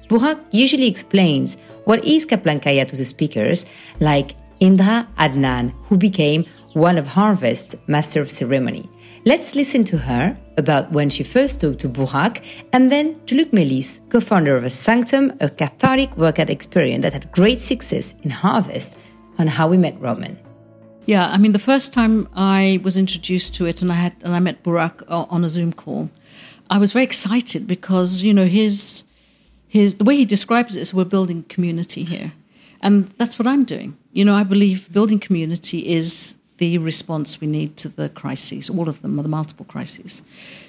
Burak 0.08 0.40
usually 0.52 0.88
explains 0.88 1.58
what 1.86 2.04
is 2.06 2.26
Kaplankaya 2.26 2.88
to 2.88 2.96
the 2.96 3.06
speakers, 3.06 3.66
like 4.00 4.36
Indra 4.64 5.06
Adnan, 5.18 5.74
who 5.88 5.98
became 5.98 6.46
one 6.72 6.98
of 6.98 7.06
Harvest's 7.06 7.76
Master 7.88 8.22
of 8.22 8.32
Ceremony. 8.32 8.90
Let's 9.26 9.56
listen 9.56 9.84
to 9.84 9.98
her 9.98 10.38
about 10.56 10.90
when 10.90 11.10
she 11.10 11.22
first 11.22 11.60
talked 11.60 11.80
to 11.80 11.90
Burak, 11.90 12.42
and 12.72 12.90
then 12.90 13.20
to 13.26 13.36
Luc 13.36 13.52
Melis, 13.52 14.00
co 14.08 14.22
founder 14.22 14.56
of 14.56 14.64
a 14.64 14.70
Sanctum, 14.70 15.34
a 15.42 15.50
cathartic 15.50 16.16
workout 16.16 16.50
experience 16.50 17.02
that 17.02 17.12
had 17.12 17.30
great 17.34 17.62
success 17.62 18.16
in 18.24 18.30
Harvest, 18.30 18.98
on 19.38 19.48
how 19.48 19.68
we 19.68 19.76
met 19.76 20.00
Roman. 20.00 20.40
Yeah, 21.06 21.28
I 21.28 21.38
mean, 21.38 21.52
the 21.52 21.60
first 21.60 21.92
time 21.92 22.30
I 22.34 22.80
was 22.84 22.96
introduced 22.96 23.54
to 23.56 23.66
it 23.66 23.82
and 23.82 23.92
I, 23.92 23.96
had, 23.96 24.16
and 24.24 24.34
I 24.34 24.40
met 24.40 24.64
Burak 24.64 25.04
uh, 25.10 25.26
on 25.30 25.44
a 25.44 25.50
Zoom 25.50 25.74
call, 25.74 26.10
I 26.70 26.78
was 26.78 26.94
very 26.94 27.04
excited 27.04 27.68
because, 27.68 28.24
you 28.24 28.34
know, 28.34 28.46
his, 28.46 29.04
his, 29.68 29.96
the 29.96 30.06
way 30.06 30.16
he 30.16 30.24
describes 30.24 30.78
it 30.78 30.80
is 30.80 30.94
we're 30.94 31.04
building 31.04 31.44
community 31.50 32.06
here. 32.06 32.32
And 32.82 33.10
that's 33.18 33.38
what 33.38 33.46
I'm 33.46 33.66
doing. 33.66 33.98
You 34.14 34.24
know, 34.24 34.36
I 34.36 34.44
believe 34.44 34.92
building 34.94 35.20
community 35.20 35.92
is 35.92 36.38
the 36.58 36.78
response 36.78 37.42
we 37.42 37.48
need 37.48 37.76
to 37.78 37.90
the 37.90 38.10
crises, 38.10 38.70
all 38.70 38.88
of 38.88 39.02
them, 39.02 39.16
the 39.16 39.28
multiple 39.28 39.66
crises. 39.66 40.22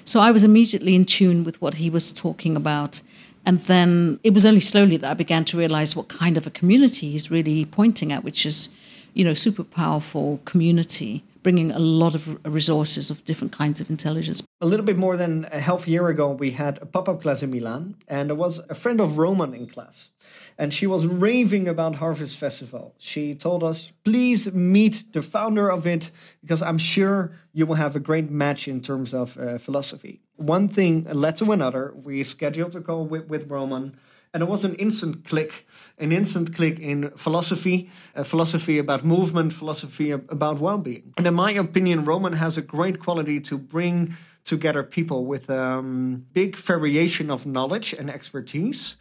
So 0.03 0.19
I 0.19 0.31
was 0.31 0.43
immediately 0.43 0.95
in 0.95 1.05
tune 1.05 1.43
with 1.43 1.61
what 1.61 1.75
he 1.75 1.89
was 1.89 2.11
talking 2.11 2.55
about. 2.55 3.01
And 3.45 3.59
then 3.59 4.19
it 4.23 4.33
was 4.33 4.45
only 4.45 4.59
slowly 4.59 4.97
that 4.97 5.11
I 5.11 5.13
began 5.13 5.45
to 5.45 5.57
realize 5.57 5.95
what 5.95 6.07
kind 6.07 6.37
of 6.37 6.47
a 6.47 6.49
community 6.49 7.11
he's 7.11 7.29
really 7.29 7.65
pointing 7.65 8.11
at, 8.11 8.23
which 8.23 8.45
is, 8.45 8.75
you 9.13 9.23
know, 9.23 9.35
super 9.35 9.63
powerful 9.63 10.41
community, 10.45 11.23
bringing 11.45 11.71
a 11.71 11.77
lot 11.77 12.15
of 12.15 12.23
resources 12.43 13.11
of 13.11 13.23
different 13.23 13.53
kinds 13.53 13.79
of 13.79 13.87
intelligence. 13.91 14.41
A 14.61 14.65
little 14.65 14.85
bit 14.85 14.97
more 14.97 15.15
than 15.15 15.45
a 15.51 15.59
half 15.59 15.87
year 15.87 16.07
ago, 16.07 16.31
we 16.31 16.49
had 16.49 16.79
a 16.81 16.87
pop 16.87 17.07
up 17.07 17.21
class 17.21 17.43
in 17.43 17.51
Milan, 17.51 17.95
and 18.07 18.29
there 18.29 18.35
was 18.35 18.65
a 18.67 18.73
friend 18.73 18.99
of 18.99 19.19
Roman 19.19 19.53
in 19.53 19.67
class 19.67 20.09
and 20.57 20.73
she 20.73 20.87
was 20.87 21.05
raving 21.05 21.67
about 21.67 21.95
Harvest 21.95 22.37
Festival. 22.37 22.95
She 22.97 23.35
told 23.35 23.63
us, 23.63 23.91
please 24.03 24.53
meet 24.53 25.03
the 25.11 25.21
founder 25.21 25.69
of 25.69 25.85
it 25.85 26.11
because 26.41 26.61
I'm 26.61 26.77
sure 26.77 27.31
you 27.53 27.65
will 27.65 27.75
have 27.75 27.95
a 27.95 27.99
great 27.99 28.29
match 28.29 28.67
in 28.67 28.81
terms 28.81 29.13
of 29.13 29.37
uh, 29.37 29.57
philosophy. 29.57 30.21
One 30.37 30.67
thing 30.67 31.03
led 31.05 31.35
to 31.37 31.51
another. 31.51 31.93
We 32.03 32.23
scheduled 32.23 32.75
a 32.75 32.81
call 32.81 33.05
with, 33.05 33.27
with 33.27 33.49
Roman. 33.49 33.95
And 34.35 34.43
it 34.43 34.49
was 34.49 34.65
an 34.65 34.75
instant 34.75 35.23
click, 35.23 35.65
an 35.97 36.11
instant 36.11 36.53
click 36.53 36.77
in 36.77 37.09
philosophy, 37.11 37.89
a 38.13 38.25
philosophy 38.25 38.77
about 38.79 39.05
movement, 39.05 39.53
philosophy 39.53 40.11
about 40.11 40.59
well 40.59 40.77
being. 40.77 41.13
And 41.15 41.25
in 41.25 41.33
my 41.33 41.51
opinion, 41.51 42.03
Roman 42.03 42.33
has 42.33 42.57
a 42.57 42.61
great 42.61 42.99
quality 42.99 43.39
to 43.39 43.57
bring 43.57 44.13
together 44.43 44.83
people 44.83 45.25
with 45.25 45.49
a 45.49 45.63
um, 45.77 46.25
big 46.33 46.57
variation 46.57 47.31
of 47.31 47.45
knowledge 47.45 47.93
and 47.93 48.09
expertise 48.09 48.97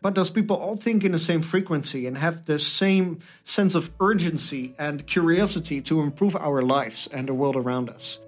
but 0.00 0.14
those 0.14 0.30
people 0.30 0.56
all 0.56 0.76
think 0.76 1.04
in 1.04 1.12
the 1.12 1.18
same 1.18 1.42
frequency 1.42 2.06
and 2.06 2.18
have 2.18 2.46
the 2.46 2.58
same 2.58 3.18
sense 3.44 3.74
of 3.74 3.90
urgency 4.00 4.74
and 4.78 5.06
curiosity 5.06 5.80
to 5.82 6.00
improve 6.00 6.36
our 6.36 6.62
lives 6.62 7.08
and 7.08 7.28
the 7.28 7.34
world 7.34 7.56
around 7.56 7.90
us. 7.90 8.20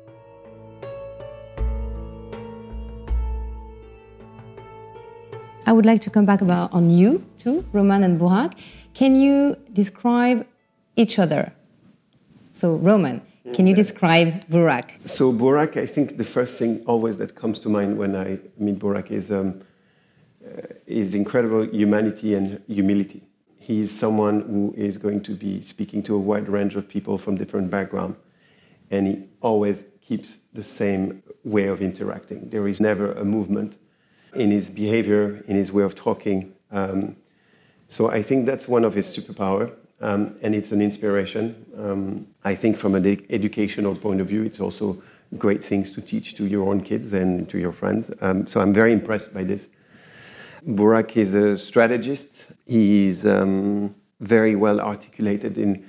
I 5.66 5.72
would 5.72 5.86
like 5.86 6.00
to 6.02 6.10
come 6.10 6.26
back 6.26 6.40
about 6.40 6.72
on 6.72 6.90
you 6.90 7.24
too, 7.38 7.64
Roman 7.72 8.02
and 8.02 8.20
Burak. 8.20 8.58
Can 8.94 9.14
you 9.14 9.56
describe 9.72 10.46
each 10.96 11.18
other? 11.18 11.52
So, 12.52 12.76
Roman, 12.76 13.22
can 13.54 13.66
you 13.66 13.74
describe 13.74 14.44
Burak? 14.50 14.86
So, 15.06 15.32
Burak, 15.32 15.76
I 15.76 15.86
think 15.86 16.16
the 16.16 16.24
first 16.24 16.58
thing 16.58 16.82
always 16.86 17.16
that 17.18 17.34
comes 17.34 17.58
to 17.60 17.68
mind 17.68 17.96
when 17.96 18.16
I 18.16 18.38
meet 18.58 18.78
Burak 18.78 19.10
is 19.10 19.30
um, 19.30 19.62
his 20.86 21.14
incredible 21.14 21.62
humanity 21.66 22.34
and 22.34 22.60
humility. 22.66 23.22
He 23.58 23.82
is 23.82 23.90
someone 23.90 24.40
who 24.40 24.74
is 24.76 24.98
going 24.98 25.22
to 25.22 25.32
be 25.32 25.62
speaking 25.62 26.02
to 26.04 26.14
a 26.14 26.18
wide 26.18 26.48
range 26.48 26.74
of 26.74 26.88
people 26.88 27.16
from 27.18 27.36
different 27.36 27.70
backgrounds. 27.70 28.16
and 28.90 29.06
he 29.06 29.22
always 29.40 29.86
keeps 30.00 30.38
the 30.52 30.64
same 30.64 31.22
way 31.44 31.66
of 31.66 31.80
interacting. 31.80 32.48
There 32.48 32.66
is 32.66 32.80
never 32.80 33.12
a 33.12 33.24
movement 33.24 33.76
in 34.34 34.50
his 34.50 34.70
behavior, 34.70 35.42
in 35.46 35.56
his 35.56 35.72
way 35.72 35.82
of 35.82 35.94
talking. 35.94 36.52
Um, 36.70 37.16
so 37.88 38.10
I 38.10 38.22
think 38.22 38.46
that's 38.46 38.68
one 38.68 38.84
of 38.84 38.94
his 38.94 39.06
superpower, 39.06 39.72
um, 40.00 40.36
and 40.42 40.54
it's 40.54 40.72
an 40.72 40.80
inspiration. 40.80 41.66
Um, 41.76 42.26
I 42.44 42.54
think 42.54 42.76
from 42.76 42.94
an 42.94 43.06
ed- 43.06 43.26
educational 43.30 43.94
point 43.94 44.20
of 44.20 44.28
view, 44.28 44.44
it's 44.44 44.60
also 44.60 45.02
great 45.38 45.62
things 45.62 45.92
to 45.92 46.00
teach 46.00 46.34
to 46.36 46.46
your 46.46 46.68
own 46.68 46.80
kids 46.82 47.12
and 47.12 47.48
to 47.48 47.58
your 47.58 47.72
friends. 47.72 48.12
Um, 48.20 48.46
so 48.46 48.60
I'm 48.60 48.72
very 48.72 48.92
impressed 48.92 49.32
by 49.34 49.44
this. 49.44 49.68
Burak 50.66 51.16
is 51.16 51.34
a 51.34 51.56
strategist. 51.56 52.44
He 52.66 53.08
is 53.08 53.26
um, 53.26 53.94
very 54.20 54.56
well 54.56 54.80
articulated 54.80 55.58
in 55.58 55.84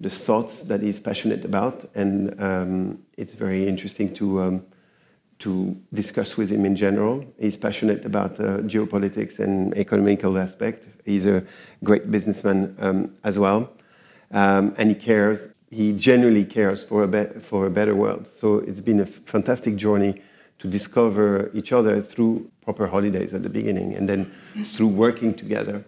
the 0.00 0.10
thoughts 0.10 0.62
that 0.62 0.80
he's 0.82 1.00
passionate 1.00 1.44
about, 1.44 1.84
and 1.94 2.38
um, 2.42 2.98
it's 3.16 3.34
very 3.34 3.66
interesting 3.66 4.12
to 4.14 4.62
to 5.38 5.76
discuss 5.92 6.36
with 6.36 6.50
him 6.50 6.64
in 6.64 6.76
general. 6.76 7.24
He's 7.38 7.56
passionate 7.56 8.04
about 8.04 8.40
uh, 8.40 8.58
geopolitics 8.62 9.38
and 9.38 9.76
economical 9.76 10.38
aspect. 10.38 10.86
He's 11.04 11.26
a 11.26 11.44
great 11.84 12.10
businessman 12.10 12.74
um, 12.80 13.14
as 13.22 13.38
well, 13.38 13.70
um, 14.30 14.74
and 14.78 14.88
he 14.88 14.94
cares. 14.94 15.48
He 15.70 15.92
genuinely 15.92 16.44
cares 16.44 16.82
for 16.84 17.02
a 17.02 17.08
be- 17.08 17.40
for 17.40 17.66
a 17.66 17.70
better 17.70 17.94
world. 17.94 18.26
So 18.26 18.58
it's 18.58 18.80
been 18.80 19.00
a 19.00 19.06
fantastic 19.06 19.76
journey 19.76 20.22
to 20.58 20.68
discover 20.68 21.50
each 21.52 21.72
other 21.72 22.00
through 22.00 22.50
proper 22.62 22.86
holidays 22.86 23.34
at 23.34 23.42
the 23.42 23.50
beginning, 23.50 23.94
and 23.94 24.08
then 24.08 24.32
through 24.64 24.88
working 24.88 25.34
together. 25.34 25.84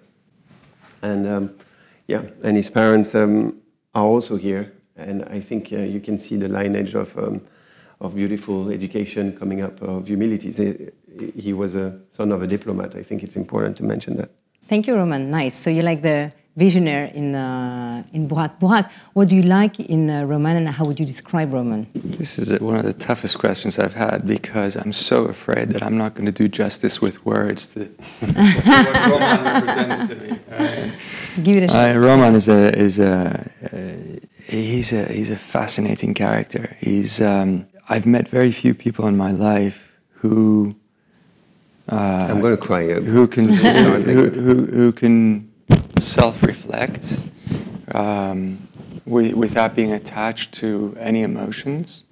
And 1.02 1.26
um, 1.26 1.54
yeah, 2.06 2.22
and 2.44 2.56
his 2.56 2.70
parents 2.70 3.14
um, 3.14 3.56
are 3.94 4.04
also 4.04 4.36
here, 4.36 4.72
and 4.96 5.24
I 5.24 5.40
think 5.40 5.72
uh, 5.72 5.78
you 5.78 6.00
can 6.00 6.18
see 6.18 6.36
the 6.36 6.48
lineage 6.48 6.94
of 6.94 7.16
um, 7.16 7.40
of 8.00 8.14
beautiful 8.14 8.70
education 8.70 9.36
coming 9.36 9.60
up 9.60 9.80
of 9.82 10.06
humility. 10.06 10.50
He 11.36 11.52
was 11.52 11.74
a 11.74 12.00
son 12.10 12.32
of 12.32 12.42
a 12.42 12.46
diplomat. 12.46 12.94
I 12.94 13.02
think 13.02 13.22
it's 13.22 13.36
important 13.36 13.76
to 13.78 13.84
mention 13.84 14.16
that. 14.16 14.30
Thank 14.68 14.86
you, 14.86 14.94
Roman. 14.94 15.30
Nice. 15.30 15.54
So 15.54 15.70
you 15.70 15.82
like 15.82 16.02
the 16.02 16.30
visionary 16.58 17.10
in 17.14 17.34
uh, 17.34 18.02
in 18.12 18.28
Burak. 18.28 18.58
Burak, 18.58 18.90
what 19.14 19.28
do 19.28 19.36
you 19.36 19.42
like 19.42 19.78
in 19.80 20.10
uh, 20.10 20.24
Roman, 20.24 20.56
and 20.56 20.68
how 20.68 20.84
would 20.84 20.98
you 21.00 21.06
describe 21.06 21.52
Roman? 21.52 21.86
This 21.94 22.38
is 22.38 22.60
one 22.60 22.76
of 22.76 22.84
the 22.84 22.92
toughest 22.92 23.38
questions 23.38 23.78
I've 23.78 23.94
had 23.94 24.26
because 24.26 24.76
I'm 24.76 24.92
so 24.92 25.24
afraid 25.24 25.70
that 25.70 25.82
I'm 25.82 25.96
not 25.96 26.14
going 26.14 26.26
to 26.26 26.32
do 26.42 26.48
justice 26.48 27.00
with 27.00 27.24
words 27.24 27.66
to, 27.72 27.84
what 28.20 29.12
Roman 29.12 29.44
represents 29.54 30.08
to 30.10 30.14
me. 30.16 30.28
Right? 30.50 30.92
Give 31.44 31.56
it 31.58 31.62
a 31.64 31.68
shot. 31.68 31.96
Uh, 31.96 31.98
Roman 31.98 32.34
is 32.34 32.48
a 32.48 32.76
is 32.76 32.98
a 32.98 33.14
uh, 33.72 34.18
he's 34.48 34.92
a 34.92 35.04
he's 35.12 35.30
a 35.30 35.36
fascinating 35.36 36.12
character. 36.12 36.76
He's 36.80 37.20
um, 37.20 37.67
I've 37.88 38.06
met 38.06 38.28
very 38.28 38.50
few 38.50 38.74
people 38.74 39.06
in 39.06 39.16
my 39.16 39.32
life 39.32 39.96
who 40.16 40.76
uh, 41.90 42.28
I'm 42.30 42.40
going 42.40 42.54
to 42.54 42.62
cry. 42.62 42.92
out. 42.92 43.02
who 43.02 43.26
can 43.26 43.48
who, 43.48 44.30
who, 44.30 44.66
who 44.66 44.92
can 44.92 45.50
self-reflect 45.98 47.20
um, 47.94 48.68
wi- 49.06 49.32
without 49.32 49.74
being 49.74 49.92
attached 49.92 50.52
to 50.54 50.96
any 51.00 51.22
emotions 51.22 52.04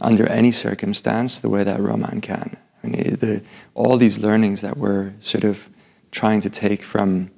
under 0.00 0.26
any 0.28 0.52
circumstance 0.52 1.40
the 1.40 1.48
way 1.48 1.64
that 1.64 1.80
Roman 1.80 2.20
can. 2.20 2.56
I 2.84 2.86
mean, 2.86 3.16
the, 3.16 3.42
all 3.74 3.96
these 3.96 4.18
learnings 4.18 4.60
that 4.60 4.76
we're 4.76 5.12
sort 5.20 5.44
of 5.44 5.68
trying 6.12 6.40
to 6.42 6.50
take 6.50 6.82
from 6.82 7.30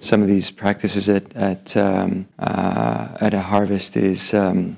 some 0.00 0.22
of 0.22 0.28
these 0.28 0.50
practices 0.50 1.08
at 1.08 1.34
at 1.34 1.76
um, 1.76 2.28
uh, 2.38 3.08
at 3.20 3.34
a 3.34 3.40
harvest 3.40 3.96
is 3.96 4.32
um, 4.34 4.76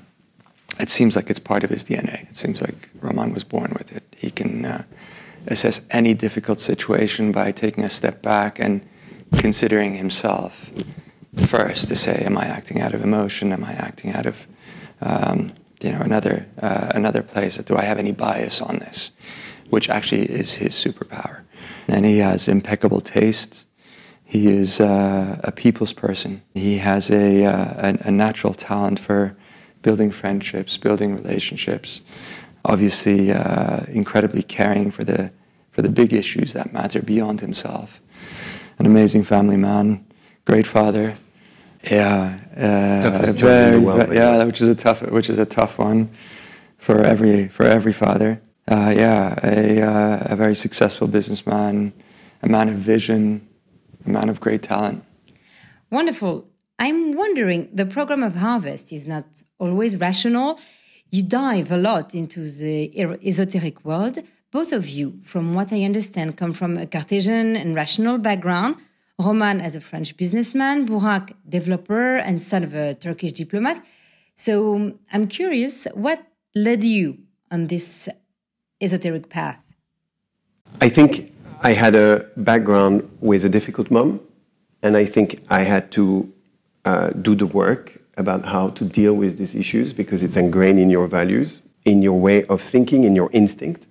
it 0.79 0.89
seems 0.89 1.15
like 1.15 1.29
it's 1.29 1.39
part 1.39 1.63
of 1.63 1.69
his 1.69 1.83
DNA. 1.83 2.29
It 2.29 2.37
seems 2.37 2.61
like 2.61 2.89
Roman 2.99 3.33
was 3.33 3.43
born 3.43 3.73
with 3.77 3.91
it. 3.91 4.03
He 4.15 4.31
can 4.31 4.65
uh, 4.65 4.83
assess 5.47 5.85
any 5.91 6.13
difficult 6.13 6.59
situation 6.59 7.31
by 7.31 7.51
taking 7.51 7.83
a 7.83 7.89
step 7.89 8.21
back 8.21 8.59
and 8.59 8.81
considering 9.37 9.95
himself 9.95 10.71
first 11.47 11.87
to 11.89 11.95
say, 11.95 12.23
"Am 12.25 12.37
I 12.37 12.45
acting 12.45 12.81
out 12.81 12.93
of 12.93 13.03
emotion? 13.03 13.51
Am 13.51 13.63
I 13.63 13.73
acting 13.73 14.13
out 14.13 14.25
of 14.25 14.47
um, 15.01 15.53
you 15.81 15.91
know 15.91 16.01
another 16.01 16.47
uh, 16.61 16.91
another 16.93 17.23
place? 17.23 17.57
Do 17.57 17.77
I 17.77 17.83
have 17.83 17.99
any 17.99 18.11
bias 18.11 18.61
on 18.61 18.79
this?" 18.79 19.11
Which 19.69 19.89
actually 19.89 20.25
is 20.25 20.55
his 20.55 20.73
superpower. 20.73 21.41
And 21.87 22.05
he 22.05 22.19
has 22.19 22.47
impeccable 22.47 23.01
taste. 23.01 23.65
He 24.23 24.47
is 24.47 24.79
uh, 24.79 25.39
a 25.43 25.51
people's 25.51 25.93
person. 25.93 26.41
He 26.53 26.77
has 26.79 27.09
a, 27.09 27.45
uh, 27.45 27.73
a, 27.77 28.07
a 28.07 28.11
natural 28.11 28.53
talent 28.53 28.99
for 28.99 29.35
building 29.85 30.09
friendships, 30.09 30.77
building 30.77 31.15
relationships. 31.15 32.01
Obviously, 32.65 33.31
uh, 33.31 33.83
incredibly 33.87 34.41
caring 34.41 34.89
for 34.89 35.03
the 35.03 35.31
for 35.71 35.83
the 35.83 35.89
big 35.89 36.11
issues 36.11 36.53
that 36.53 36.73
matter 36.73 37.01
beyond 37.01 37.41
himself. 37.41 38.01
An 38.79 38.85
amazing 38.87 39.23
family 39.23 39.57
man, 39.57 40.03
great 40.43 40.65
father. 40.65 41.15
Yeah, 41.91 42.39
uh, 42.57 43.03
Toughest 43.03 43.37
job 43.37 43.49
in 43.49 43.73
the 43.73 43.81
world, 43.81 44.07
by 44.09 44.15
yeah, 44.15 44.43
which 44.43 44.59
is 44.59 44.69
a 44.69 44.75
tough 44.75 44.99
which 45.17 45.29
is 45.29 45.37
a 45.37 45.45
tough 45.45 45.77
one 45.77 46.09
for 46.77 46.97
every 47.03 47.47
for 47.47 47.65
every 47.77 47.93
father. 47.93 48.41
Uh, 48.67 48.91
yeah, 49.03 49.37
a, 49.43 49.81
uh, 49.91 50.33
a 50.33 50.35
very 50.35 50.55
successful 50.55 51.07
businessman, 51.07 51.93
a 52.41 52.49
man 52.49 52.67
of 52.69 52.77
vision, 52.93 53.47
a 54.07 54.09
man 54.09 54.27
of 54.29 54.39
great 54.39 54.63
talent. 54.63 55.03
Wonderful. 55.91 56.49
I'm 56.77 57.13
wondering, 57.13 57.69
the 57.73 57.85
program 57.85 58.21
of 58.23 58.35
Harvest 58.35 58.91
is 58.91 59.07
not 59.07 59.25
always 59.59 59.97
rational. 59.97 60.59
You 61.09 61.23
dive 61.23 61.71
a 61.71 61.77
lot 61.77 62.13
into 62.13 62.49
the 62.49 62.91
er- 63.01 63.19
esoteric 63.23 63.85
world. 63.85 64.19
Both 64.51 64.73
of 64.73 64.87
you, 64.89 65.19
from 65.23 65.53
what 65.53 65.71
I 65.71 65.83
understand, 65.83 66.37
come 66.37 66.53
from 66.53 66.77
a 66.77 66.85
Cartesian 66.85 67.55
and 67.55 67.75
rational 67.75 68.17
background. 68.17 68.75
Roman 69.17 69.61
as 69.61 69.75
a 69.75 69.81
French 69.81 70.17
businessman, 70.17 70.85
Burak, 70.85 71.33
developer 71.47 72.17
and 72.17 72.41
son 72.41 72.63
of 72.63 72.73
a 72.73 72.95
Turkish 72.95 73.31
diplomat. 73.31 73.81
So 74.35 74.93
I'm 75.13 75.27
curious, 75.27 75.87
what 75.93 76.21
led 76.53 76.83
you 76.83 77.19
on 77.49 77.67
this 77.67 78.09
esoteric 78.81 79.29
path? 79.29 79.59
I 80.81 80.89
think 80.89 81.31
I 81.61 81.71
had 81.71 81.95
a 81.95 82.25
background 82.35 83.09
with 83.21 83.45
a 83.45 83.49
difficult 83.49 83.89
mom, 83.89 84.19
and 84.83 84.97
I 84.97 85.05
think 85.05 85.39
I 85.49 85.61
had 85.61 85.91
to 85.93 86.31
uh, 86.85 87.09
do 87.09 87.35
the 87.35 87.47
work 87.47 87.99
about 88.17 88.45
how 88.45 88.69
to 88.69 88.85
deal 88.85 89.13
with 89.13 89.37
these 89.37 89.55
issues 89.55 89.91
because 89.91 90.23
it's 90.23 90.37
ingrained 90.37 90.79
in 90.79 90.89
your 90.89 91.07
values, 91.07 91.59
in 91.83 92.01
your 92.01 92.19
way 92.19 92.45
of 92.45 92.61
thinking, 92.61 93.03
in 93.03 93.15
your 93.15 93.29
instinct. 93.33 93.85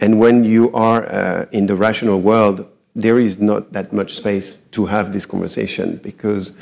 And 0.00 0.18
when 0.18 0.44
you 0.44 0.72
are 0.72 1.06
uh, 1.06 1.46
in 1.52 1.66
the 1.66 1.76
rational 1.76 2.20
world, 2.20 2.66
there 2.96 3.18
is 3.18 3.40
not 3.40 3.72
that 3.72 3.92
much 3.92 4.14
space 4.14 4.58
to 4.72 4.86
have 4.86 5.12
this 5.12 5.26
conversation 5.26 5.96
because 5.96 6.52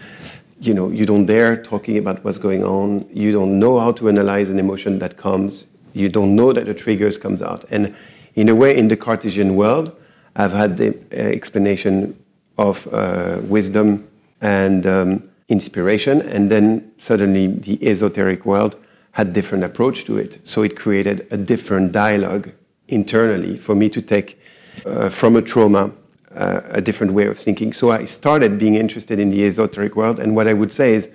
you 0.60 0.72
know 0.72 0.90
you 0.90 1.06
don't 1.06 1.26
dare 1.26 1.62
talking 1.62 1.98
about 1.98 2.24
what's 2.24 2.38
going 2.38 2.64
on. 2.64 3.08
You 3.12 3.32
don't 3.32 3.58
know 3.58 3.78
how 3.78 3.92
to 3.92 4.08
analyze 4.08 4.48
an 4.48 4.58
emotion 4.58 4.98
that 4.98 5.16
comes. 5.16 5.66
You 5.94 6.08
don't 6.08 6.34
know 6.34 6.52
that 6.52 6.66
the 6.66 6.74
triggers 6.74 7.18
comes 7.18 7.42
out. 7.42 7.64
And 7.70 7.94
in 8.34 8.48
a 8.48 8.54
way, 8.54 8.76
in 8.76 8.88
the 8.88 8.96
Cartesian 8.96 9.56
world, 9.56 9.94
I've 10.36 10.52
had 10.52 10.78
the 10.78 10.88
uh, 11.12 11.16
explanation 11.16 12.16
of 12.56 12.86
uh, 12.92 13.38
wisdom 13.42 14.08
and 14.40 14.86
um, 14.86 15.31
inspiration, 15.52 16.22
and 16.22 16.50
then 16.50 16.92
suddenly 16.98 17.46
the 17.46 17.78
esoteric 17.90 18.44
world 18.44 18.74
had 19.12 19.32
different 19.32 19.64
approach 19.64 20.04
to 20.04 20.18
it. 20.18 20.38
So 20.44 20.62
it 20.62 20.74
created 20.74 21.26
a 21.30 21.36
different 21.36 21.92
dialogue 21.92 22.50
internally 22.88 23.56
for 23.58 23.74
me 23.74 23.88
to 23.90 24.00
take 24.00 24.40
uh, 24.86 25.10
from 25.10 25.36
a 25.36 25.42
trauma 25.42 25.92
uh, 26.34 26.62
a 26.70 26.80
different 26.80 27.12
way 27.12 27.26
of 27.26 27.38
thinking. 27.38 27.74
So 27.74 27.90
I 27.90 28.06
started 28.06 28.58
being 28.58 28.76
interested 28.76 29.18
in 29.18 29.30
the 29.30 29.44
esoteric 29.46 29.94
world, 29.96 30.18
and 30.18 30.34
what 30.34 30.46
I 30.48 30.54
would 30.54 30.72
say 30.72 30.94
is. 30.94 31.08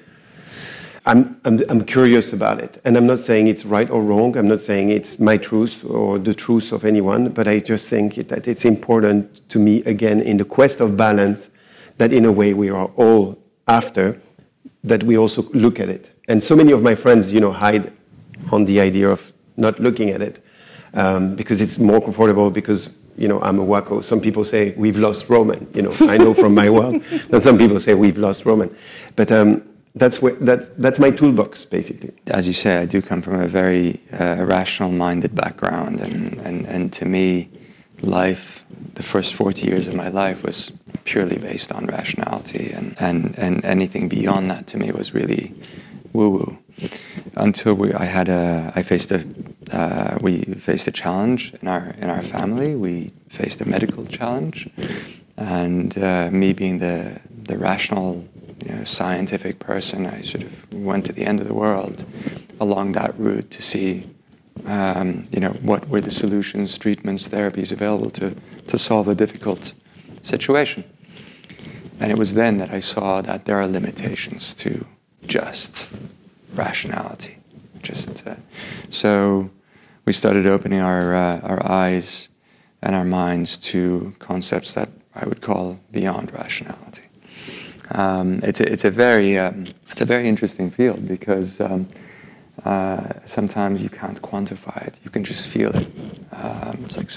I'm, 1.10 1.39
I'm, 1.45 1.62
I'm 1.69 1.86
curious 1.86 2.34
about 2.34 2.60
it. 2.60 2.82
And 2.84 2.97
I'm 2.97 3.08
not 3.08 3.19
saying 3.19 3.47
it's 3.47 3.63
right 3.63 3.89
or 3.89 4.02
wrong. 4.02 4.36
I'm 4.36 4.50
not 4.50 4.60
saying 4.60 4.89
it's 4.91 5.19
my 5.19 5.38
truth 5.38 5.86
or 5.86 6.19
the 6.19 6.34
truth 6.34 6.73
of 6.73 6.84
anyone, 6.84 7.30
but 7.30 7.47
I 7.47 7.60
just 7.60 7.88
think 7.88 8.15
that 8.28 8.45
it's 8.45 8.65
important 8.65 9.50
to 9.52 9.58
me, 9.58 9.84
again, 9.86 10.19
in 10.19 10.36
the 10.36 10.43
quest 10.43 10.82
of 10.82 10.97
balance, 10.97 11.50
that 11.97 12.12
in 12.12 12.26
a 12.26 12.32
way 12.32 12.54
we 12.54 12.69
are 12.69 12.89
all 12.97 13.38
after, 13.67 14.19
that 14.88 15.04
we 15.04 15.17
also 15.17 15.43
look 15.54 15.80
at 15.80 15.89
it. 15.89 16.12
And 16.28 16.43
so 16.43 16.56
many 16.56 16.71
of 16.71 16.82
my 16.82 16.95
friends, 16.95 17.32
you 17.32 17.39
know, 17.39 17.52
hide 17.52 17.91
on 18.52 18.65
the 18.65 18.80
idea 18.80 19.10
of 19.10 19.32
not 19.56 19.80
looking 19.80 20.10
at 20.12 20.21
it 20.21 20.43
um, 20.93 21.36
because 21.36 21.62
it's 21.62 21.80
more 21.80 22.02
comfortable 22.02 22.50
because, 22.50 22.97
you 23.17 23.28
know, 23.28 23.41
I'm 23.41 23.60
a 23.60 23.65
wacko. 23.65 24.04
Some 24.04 24.21
people 24.21 24.45
say 24.45 24.73
we've 24.78 24.97
lost 24.97 25.30
Roman. 25.30 25.67
You 25.73 25.84
know, 25.84 25.93
I 26.02 26.17
know 26.17 26.34
from 26.34 26.54
my 26.54 26.69
world 26.69 27.02
that 27.30 27.43
some 27.43 27.58
people 27.58 27.80
say 27.80 27.93
we've 27.93 28.17
lost 28.17 28.45
Roman. 28.45 28.76
But 29.15 29.32
um, 29.32 29.63
that's, 29.95 30.21
where, 30.21 30.34
that's, 30.34 30.69
that's 30.69 31.00
my 31.00 31.12
toolbox, 31.12 31.65
basically. 31.65 32.13
as 32.28 32.47
you 32.47 32.54
say, 32.54 32.78
I 32.78 32.86
do 32.86 33.02
come 33.02 33.21
from 33.21 33.41
a 33.41 33.47
very 33.47 34.00
uh, 34.13 34.43
rational-minded 34.43 35.34
background, 35.34 36.00
and, 36.00 36.34
and, 36.41 36.65
and 36.67 36.93
to 36.93 37.06
me, 37.06 37.50
life, 38.01 38.63
the 38.93 39.03
first 39.03 39.33
40 39.33 39.67
years 39.67 39.88
of 39.88 39.95
my 39.95 40.07
life 40.07 40.43
was 40.43 40.71
purely 41.03 41.38
based 41.38 41.71
on 41.71 41.86
rationality, 41.86 42.71
and, 42.71 42.95
and, 42.99 43.38
and 43.38 43.63
anything 43.65 44.10
beyond 44.10 44.51
that 44.51 44.67
to 44.67 44.77
me 44.77 44.91
was 44.91 45.13
really 45.13 45.53
woo-woo. 46.13 46.57
until 47.36 47.73
we, 47.73 47.93
I 47.93 48.05
had 48.05 48.29
a, 48.29 48.71
I 48.75 48.83
faced 48.83 49.12
a, 49.12 49.25
uh, 49.71 50.17
we 50.21 50.41
faced 50.43 50.88
a 50.88 50.91
challenge 50.91 51.53
in 51.62 51.67
our 51.67 51.95
in 51.97 52.10
our 52.10 52.23
family. 52.23 52.75
We 52.75 53.12
faced 53.29 53.62
a 53.62 53.67
medical 53.67 54.05
challenge, 54.05 54.69
and 55.36 55.97
uh, 55.97 56.29
me 56.31 56.53
being 56.53 56.79
the 56.79 57.19
the 57.47 57.57
rational, 57.57 58.27
you 58.63 58.75
know, 58.75 58.83
scientific 58.83 59.60
person, 59.60 60.05
I 60.05 60.21
sort 60.21 60.43
of 60.43 60.73
went 60.73 61.05
to 61.05 61.13
the 61.13 61.25
end 61.25 61.39
of 61.39 61.47
the 61.47 61.53
world 61.53 62.05
along 62.60 62.93
that 62.93 63.17
route 63.17 63.49
to 63.51 63.62
see, 63.62 64.10
you 65.32 65.39
know, 65.39 65.52
what 65.62 65.88
were 65.89 66.02
the 66.02 66.12
solutions, 66.12 66.78
treatments, 66.78 67.28
therapies 67.30 67.72
available 67.72 68.10
to 68.12 68.36
to 68.67 68.78
solve 68.78 69.08
a 69.08 69.15
difficult 69.15 69.74
situation. 70.22 70.84
And 72.00 72.12
it 72.12 72.17
was 72.17 72.34
then 72.34 72.58
that 72.58 72.70
I 72.70 72.80
saw 72.80 73.22
that 73.22 73.46
there 73.46 73.58
are 73.60 73.67
limitations 73.67 74.54
to 74.56 74.86
just 75.26 75.89
rationality. 76.54 77.38
Just 77.82 78.28
uh, 78.28 78.36
so 78.89 79.50
we 80.06 80.13
started 80.13 80.46
opening 80.46 80.82
our 80.82 81.15
uh, 81.15 81.39
our 81.41 81.65
eyes 81.65 82.30
and 82.82 82.96
our 82.96 83.06
minds 83.06 83.58
to 83.58 84.15
concepts 84.20 84.74
that 84.74 84.89
I 85.15 85.26
would 85.26 85.41
call 85.41 85.80
beyond 85.91 86.32
rationality. 86.34 87.04
Um, 87.89 88.41
it's 88.43 88.60
a, 88.60 88.72
it's 88.72 88.86
a 88.86 88.91
very 88.91 89.38
um, 89.38 89.65
it's 89.89 90.02
a 90.02 90.06
very 90.06 90.28
interesting 90.28 90.70
field 90.70 91.08
because 91.08 91.62
um, 91.62 91.88
uh, 92.65 93.13
sometimes 93.26 93.84
you 93.84 93.89
can't 93.89 94.22
quantify 94.22 94.88
it. 94.88 95.00
You 95.04 95.12
can 95.12 95.24
just 95.24 95.48
feel 95.48 95.76
it. 95.76 95.88
Um, 96.32 96.80
it's 96.84 96.98
like, 96.98 97.10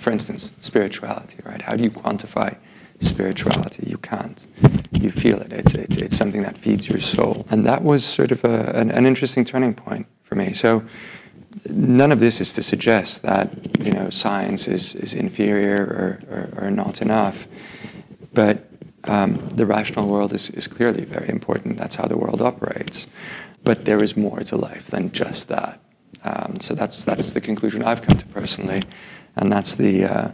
for 0.00 0.10
instance, 0.10 0.52
spirituality, 0.60 1.38
right? 1.44 1.62
How 1.62 1.76
do 1.76 1.84
you 1.84 1.90
quantify 1.90 2.56
spirituality? 3.00 3.88
You 3.88 3.98
can't. 3.98 4.46
You 4.92 5.10
feel 5.10 5.40
it. 5.40 5.52
It's, 5.52 5.74
it's, 5.74 5.96
it's 5.96 6.16
something 6.16 6.42
that 6.42 6.58
feeds 6.58 6.88
your 6.88 7.00
soul. 7.00 7.46
And 7.50 7.64
that 7.66 7.82
was 7.82 8.04
sort 8.04 8.32
of 8.32 8.44
a, 8.44 8.72
an, 8.74 8.90
an 8.90 9.06
interesting 9.06 9.44
turning 9.44 9.74
point 9.74 10.06
for 10.22 10.34
me. 10.34 10.52
So 10.52 10.84
none 11.70 12.12
of 12.12 12.20
this 12.20 12.40
is 12.40 12.52
to 12.54 12.62
suggest 12.62 13.22
that 13.22 13.78
you 13.80 13.92
know 13.92 14.10
science 14.10 14.66
is, 14.68 14.94
is 14.94 15.14
inferior 15.14 15.82
or, 15.84 16.54
or, 16.58 16.66
or 16.66 16.70
not 16.70 17.00
enough. 17.00 17.46
But 18.32 18.68
um, 19.04 19.48
the 19.50 19.66
rational 19.66 20.08
world 20.08 20.32
is, 20.32 20.50
is 20.50 20.66
clearly 20.66 21.04
very 21.04 21.28
important. 21.28 21.76
That's 21.76 21.96
how 21.96 22.06
the 22.06 22.16
world 22.16 22.40
operates. 22.42 23.06
But 23.64 23.84
there 23.84 24.02
is 24.02 24.16
more 24.16 24.40
to 24.40 24.56
life 24.56 24.86
than 24.86 25.10
just 25.12 25.48
that. 25.48 25.80
Um, 26.22 26.60
so 26.60 26.74
that's 26.74 27.04
that's 27.04 27.32
the 27.32 27.40
conclusion 27.40 27.82
I've 27.82 28.02
come 28.02 28.16
to 28.16 28.26
personally, 28.26 28.82
and 29.36 29.52
that's 29.52 29.76
the 29.76 30.04
uh, 30.04 30.32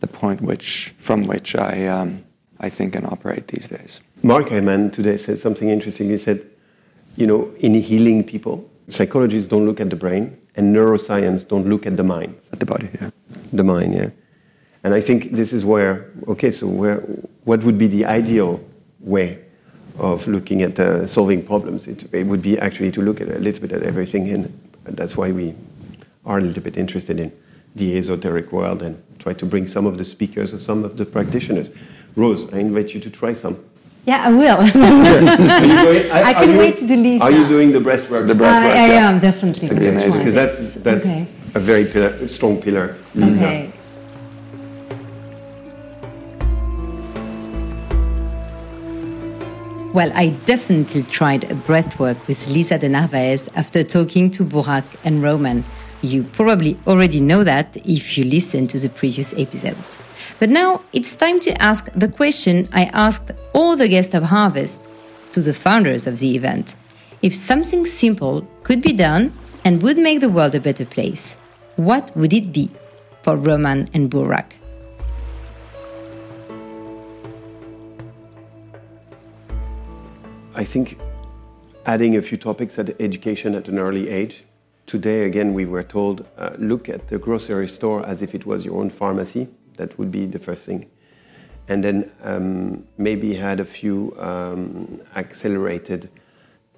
the 0.00 0.06
point 0.06 0.40
which 0.40 0.94
from 0.98 1.26
which 1.26 1.54
I 1.54 1.86
um, 1.86 2.24
I 2.58 2.68
think 2.68 2.96
and 2.96 3.06
operate 3.06 3.48
these 3.48 3.68
days. 3.68 4.00
Mark 4.22 4.48
Hyman 4.50 4.90
today 4.90 5.16
said 5.18 5.38
something 5.38 5.68
interesting. 5.68 6.10
He 6.10 6.18
said, 6.18 6.46
you 7.16 7.26
know, 7.26 7.50
in 7.58 7.74
healing 7.74 8.24
people, 8.24 8.68
psychologists 8.88 9.48
don't 9.48 9.66
look 9.66 9.80
at 9.80 9.88
the 9.90 9.96
brain, 9.96 10.36
and 10.56 10.74
neuroscience 10.74 11.46
don't 11.46 11.68
look 11.68 11.86
at 11.86 11.96
the 11.96 12.04
mind. 12.04 12.34
At 12.52 12.60
the 12.60 12.66
body, 12.66 12.88
yeah. 13.00 13.10
The 13.52 13.64
mind, 13.64 13.94
yeah. 13.94 14.10
And 14.82 14.94
I 14.94 15.00
think 15.00 15.32
this 15.32 15.52
is 15.52 15.64
where, 15.64 16.10
okay, 16.26 16.50
so 16.50 16.66
where, 16.66 17.00
what 17.44 17.62
would 17.62 17.78
be 17.78 17.86
the 17.86 18.06
ideal 18.06 18.64
way 19.00 19.38
of 19.98 20.26
looking 20.26 20.62
at 20.62 20.78
uh, 20.78 21.06
solving 21.06 21.44
problems? 21.44 21.86
It, 21.86 22.12
it, 22.14 22.26
would 22.26 22.42
be 22.42 22.58
actually 22.58 22.92
to 22.92 23.02
look 23.02 23.20
at 23.20 23.28
a 23.28 23.38
little 23.38 23.60
bit 23.60 23.72
at 23.72 23.82
everything, 23.82 24.30
and 24.30 24.52
that's 24.84 25.16
why 25.16 25.32
we 25.32 25.54
are 26.24 26.38
a 26.38 26.40
little 26.40 26.62
bit 26.62 26.76
interested 26.76 27.18
in 27.18 27.32
the 27.76 27.96
esoteric 27.96 28.52
world 28.52 28.82
and 28.82 29.02
try 29.18 29.32
to 29.32 29.46
bring 29.46 29.66
some 29.66 29.86
of 29.86 29.98
the 29.98 30.04
speakers 30.04 30.52
or 30.52 30.58
some 30.58 30.84
of 30.84 30.96
the 30.96 31.04
practitioners. 31.04 31.70
Rose, 32.16 32.52
I 32.52 32.58
invite 32.58 32.94
you 32.94 33.00
to 33.00 33.10
try 33.10 33.32
some. 33.32 33.56
Yeah, 34.06 34.24
I 34.24 34.30
will. 34.30 34.56
going, 34.72 36.10
I, 36.10 36.30
I 36.30 36.32
can 36.34 36.56
wait 36.56 36.76
to 36.76 36.86
do 36.86 36.96
Lisa. 36.96 37.24
Are 37.24 37.30
you 37.30 37.46
doing 37.46 37.70
the 37.70 37.78
breathwork? 37.78 38.26
The 38.26 38.34
breathwork. 38.34 38.74
Uh, 38.74 38.84
I 38.84 38.86
yeah. 38.88 39.08
am 39.08 39.20
definitely. 39.20 39.68
Because 39.68 40.34
that's 40.34 40.74
that's 40.76 41.04
okay. 41.04 41.28
a 41.54 41.60
very 41.60 41.84
pillar, 41.84 42.26
strong 42.28 42.60
pillar, 42.60 42.96
Lisa. 43.14 43.44
Okay. 43.44 43.72
Well, 49.92 50.12
I 50.14 50.28
definitely 50.46 51.02
tried 51.02 51.50
a 51.50 51.54
breathwork 51.54 52.28
with 52.28 52.46
Lisa 52.46 52.78
de 52.78 52.88
Narvaez 52.88 53.48
after 53.56 53.82
talking 53.82 54.30
to 54.30 54.44
Burak 54.44 54.84
and 55.02 55.20
Roman. 55.20 55.64
You 56.00 56.22
probably 56.22 56.78
already 56.86 57.20
know 57.20 57.42
that 57.42 57.76
if 57.84 58.16
you 58.16 58.22
listened 58.24 58.70
to 58.70 58.78
the 58.78 58.88
previous 58.88 59.34
episode. 59.36 59.76
But 60.38 60.48
now 60.48 60.82
it's 60.92 61.16
time 61.16 61.40
to 61.40 61.60
ask 61.60 61.90
the 61.92 62.06
question 62.06 62.68
I 62.72 62.84
asked 62.92 63.32
all 63.52 63.74
the 63.74 63.88
guests 63.88 64.14
of 64.14 64.22
Harvest 64.22 64.88
to 65.32 65.40
the 65.40 65.52
founders 65.52 66.06
of 66.06 66.20
the 66.20 66.36
event. 66.36 66.76
If 67.20 67.34
something 67.34 67.84
simple 67.84 68.46
could 68.62 68.82
be 68.82 68.92
done 68.92 69.32
and 69.64 69.82
would 69.82 69.98
make 69.98 70.20
the 70.20 70.28
world 70.28 70.54
a 70.54 70.60
better 70.60 70.86
place, 70.86 71.36
what 71.74 72.16
would 72.16 72.32
it 72.32 72.52
be 72.52 72.70
for 73.22 73.36
Roman 73.36 73.88
and 73.92 74.08
Burak? 74.08 74.59
I 80.60 80.64
think 80.64 80.98
adding 81.86 82.18
a 82.18 82.20
few 82.20 82.36
topics 82.36 82.78
at 82.78 83.00
education 83.00 83.54
at 83.54 83.66
an 83.66 83.78
early 83.78 84.10
age. 84.10 84.44
Today, 84.86 85.24
again, 85.24 85.54
we 85.54 85.64
were 85.64 85.82
told 85.82 86.26
uh, 86.36 86.50
look 86.58 86.90
at 86.90 87.08
the 87.08 87.16
grocery 87.16 87.66
store 87.66 88.04
as 88.04 88.20
if 88.20 88.34
it 88.34 88.44
was 88.44 88.62
your 88.62 88.78
own 88.78 88.90
pharmacy. 88.90 89.48
That 89.78 89.98
would 89.98 90.12
be 90.12 90.26
the 90.26 90.38
first 90.38 90.64
thing. 90.66 90.90
And 91.68 91.82
then 91.82 92.10
um, 92.22 92.84
maybe 92.98 93.36
had 93.36 93.58
a 93.58 93.64
few 93.64 94.14
um, 94.18 95.00
accelerated 95.16 96.10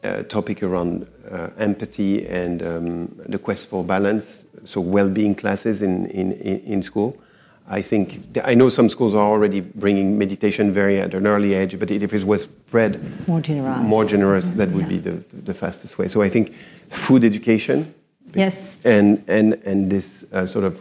uh, 0.05 0.23
topic 0.37 0.63
around 0.63 1.09
uh, 1.29 1.49
empathy 1.59 2.25
and 2.29 2.65
um, 2.65 3.21
the 3.29 3.39
quest 3.41 3.67
for 3.67 3.83
balance, 3.83 4.47
so 4.63 4.81
well-being 4.81 5.35
classes 5.35 5.83
in, 5.83 6.07
in, 6.07 6.31
in 6.31 6.85
school. 6.85 7.21
I 7.73 7.81
think 7.81 8.39
I 8.45 8.55
know 8.55 8.69
some 8.69 8.91
schools 8.91 9.15
are 9.15 9.27
already 9.27 9.61
bringing 9.61 10.19
meditation 10.19 10.75
very 10.75 11.01
at 11.01 11.15
an 11.15 11.27
early 11.27 11.55
age, 11.55 11.79
but 11.79 11.91
if 11.91 12.13
it 12.13 12.25
was 12.25 12.43
spread 12.43 13.01
more 13.27 13.41
generous, 13.41 13.79
more 13.79 14.05
generous, 14.05 14.53
that 14.53 14.69
would 14.73 14.83
yeah. 14.83 14.89
be 14.89 14.99
the, 14.99 15.25
the 15.33 15.55
fastest 15.55 15.97
way. 15.97 16.07
So 16.09 16.21
I 16.21 16.29
think 16.29 16.55
food 16.91 17.25
education, 17.25 17.95
yes, 18.35 18.79
and 18.85 19.25
and 19.27 19.55
and 19.65 19.91
this 19.91 20.31
uh, 20.35 20.45
sort 20.45 20.67
of 20.67 20.75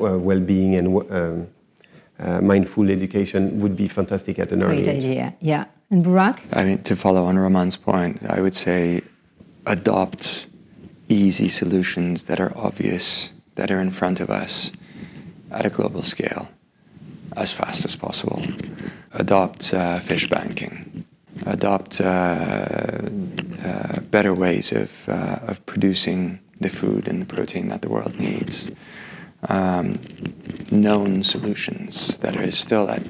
uh, 0.00 0.18
well-being 0.18 0.74
and 0.74 0.86
um, 1.10 1.46
uh, 2.18 2.42
mindful 2.42 2.90
education 2.90 3.58
would 3.60 3.74
be 3.74 3.88
fantastic 3.88 4.38
at 4.38 4.52
an 4.52 4.62
early 4.62 4.80
age. 4.80 4.84
Great 4.84 4.96
age. 4.98 5.04
idea, 5.04 5.34
yeah. 5.40 5.64
And 5.90 6.04
Burak, 6.04 6.40
I 6.52 6.62
mean, 6.62 6.82
to 6.82 6.94
follow 6.94 7.24
on 7.24 7.38
Roman's 7.38 7.78
point, 7.78 8.22
I 8.28 8.42
would 8.42 8.54
say 8.54 9.00
adopt 9.64 10.46
easy 11.08 11.48
solutions 11.48 12.24
that 12.24 12.38
are 12.38 12.52
obvious, 12.54 13.32
that 13.54 13.70
are 13.70 13.80
in 13.80 13.90
front 13.90 14.20
of 14.20 14.28
us 14.28 14.72
at 15.50 15.66
a 15.66 15.70
global 15.70 16.02
scale 16.02 16.48
as 17.36 17.52
fast 17.52 17.84
as 17.84 17.96
possible. 17.96 18.42
Adopt 19.12 19.72
uh, 19.74 20.00
fish 20.00 20.28
banking. 20.28 21.04
Adopt 21.46 22.00
uh, 22.00 22.04
uh, 23.64 24.00
better 24.10 24.34
ways 24.34 24.72
of, 24.72 24.90
uh, 25.08 25.38
of 25.46 25.64
producing 25.66 26.40
the 26.60 26.68
food 26.68 27.06
and 27.06 27.22
the 27.22 27.26
protein 27.26 27.68
that 27.68 27.82
the 27.82 27.88
world 27.88 28.18
needs. 28.18 28.70
Um, 29.48 30.00
known 30.72 31.22
solutions 31.22 32.18
that 32.18 32.36
are 32.36 32.50
still 32.50 32.90
at 32.90 33.02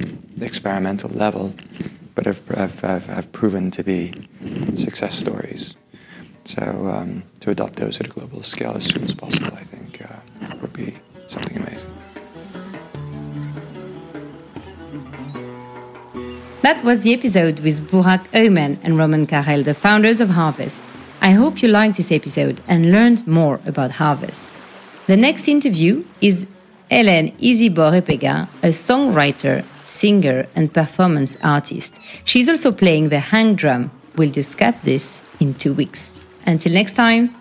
experimental 0.43 1.09
level, 1.11 1.55
but 2.15 2.27
have, 2.27 2.47
have, 2.49 3.07
have, 3.07 3.33
proven 3.33 3.71
to 3.71 3.83
be 3.83 4.13
success 4.75 5.15
stories. 5.15 5.75
So 6.45 6.63
um, 6.95 7.23
to 7.41 7.51
adopt 7.51 7.77
those 7.77 7.99
at 7.99 8.07
a 8.07 8.11
global 8.11 8.43
scale 8.43 8.73
as 8.77 8.85
soon 8.85 9.05
as 9.05 9.15
possible, 9.15 9.57
That 16.69 16.85
was 16.85 17.03
the 17.03 17.15
episode 17.15 17.61
with 17.61 17.91
Burak 17.91 18.29
Öymen 18.33 18.77
and 18.83 18.99
Roman 18.99 19.27
Carel, 19.27 19.63
the 19.63 19.73
founders 19.73 20.21
of 20.21 20.29
Harvest. 20.29 20.85
I 21.23 21.31
hope 21.31 21.63
you 21.63 21.69
liked 21.69 21.97
this 21.97 22.13
episode 22.13 22.61
and 22.69 22.93
learned 22.93 23.27
more 23.27 23.59
about 23.65 23.93
Harvest. 23.93 24.51
The 25.07 25.17
next 25.17 25.49
interview 25.49 26.05
is 26.21 26.47
Hélène 26.91 27.33
Isibor 27.39 27.91
Repega, 27.91 28.49
a 28.63 28.69
songwriter, 28.69 29.65
singer, 29.83 30.47
and 30.55 30.71
performance 30.71 31.39
artist. 31.43 32.01
She's 32.25 32.51
also 32.51 32.71
playing 32.71 33.09
the 33.09 33.21
hang 33.21 33.55
drum. 33.55 33.91
We'll 34.17 34.31
discuss 34.31 34.75
this 34.85 35.23
in 35.41 35.55
two 35.55 35.73
weeks. 35.73 36.13
Until 36.45 36.75
next 36.75 36.93
time. 36.97 37.38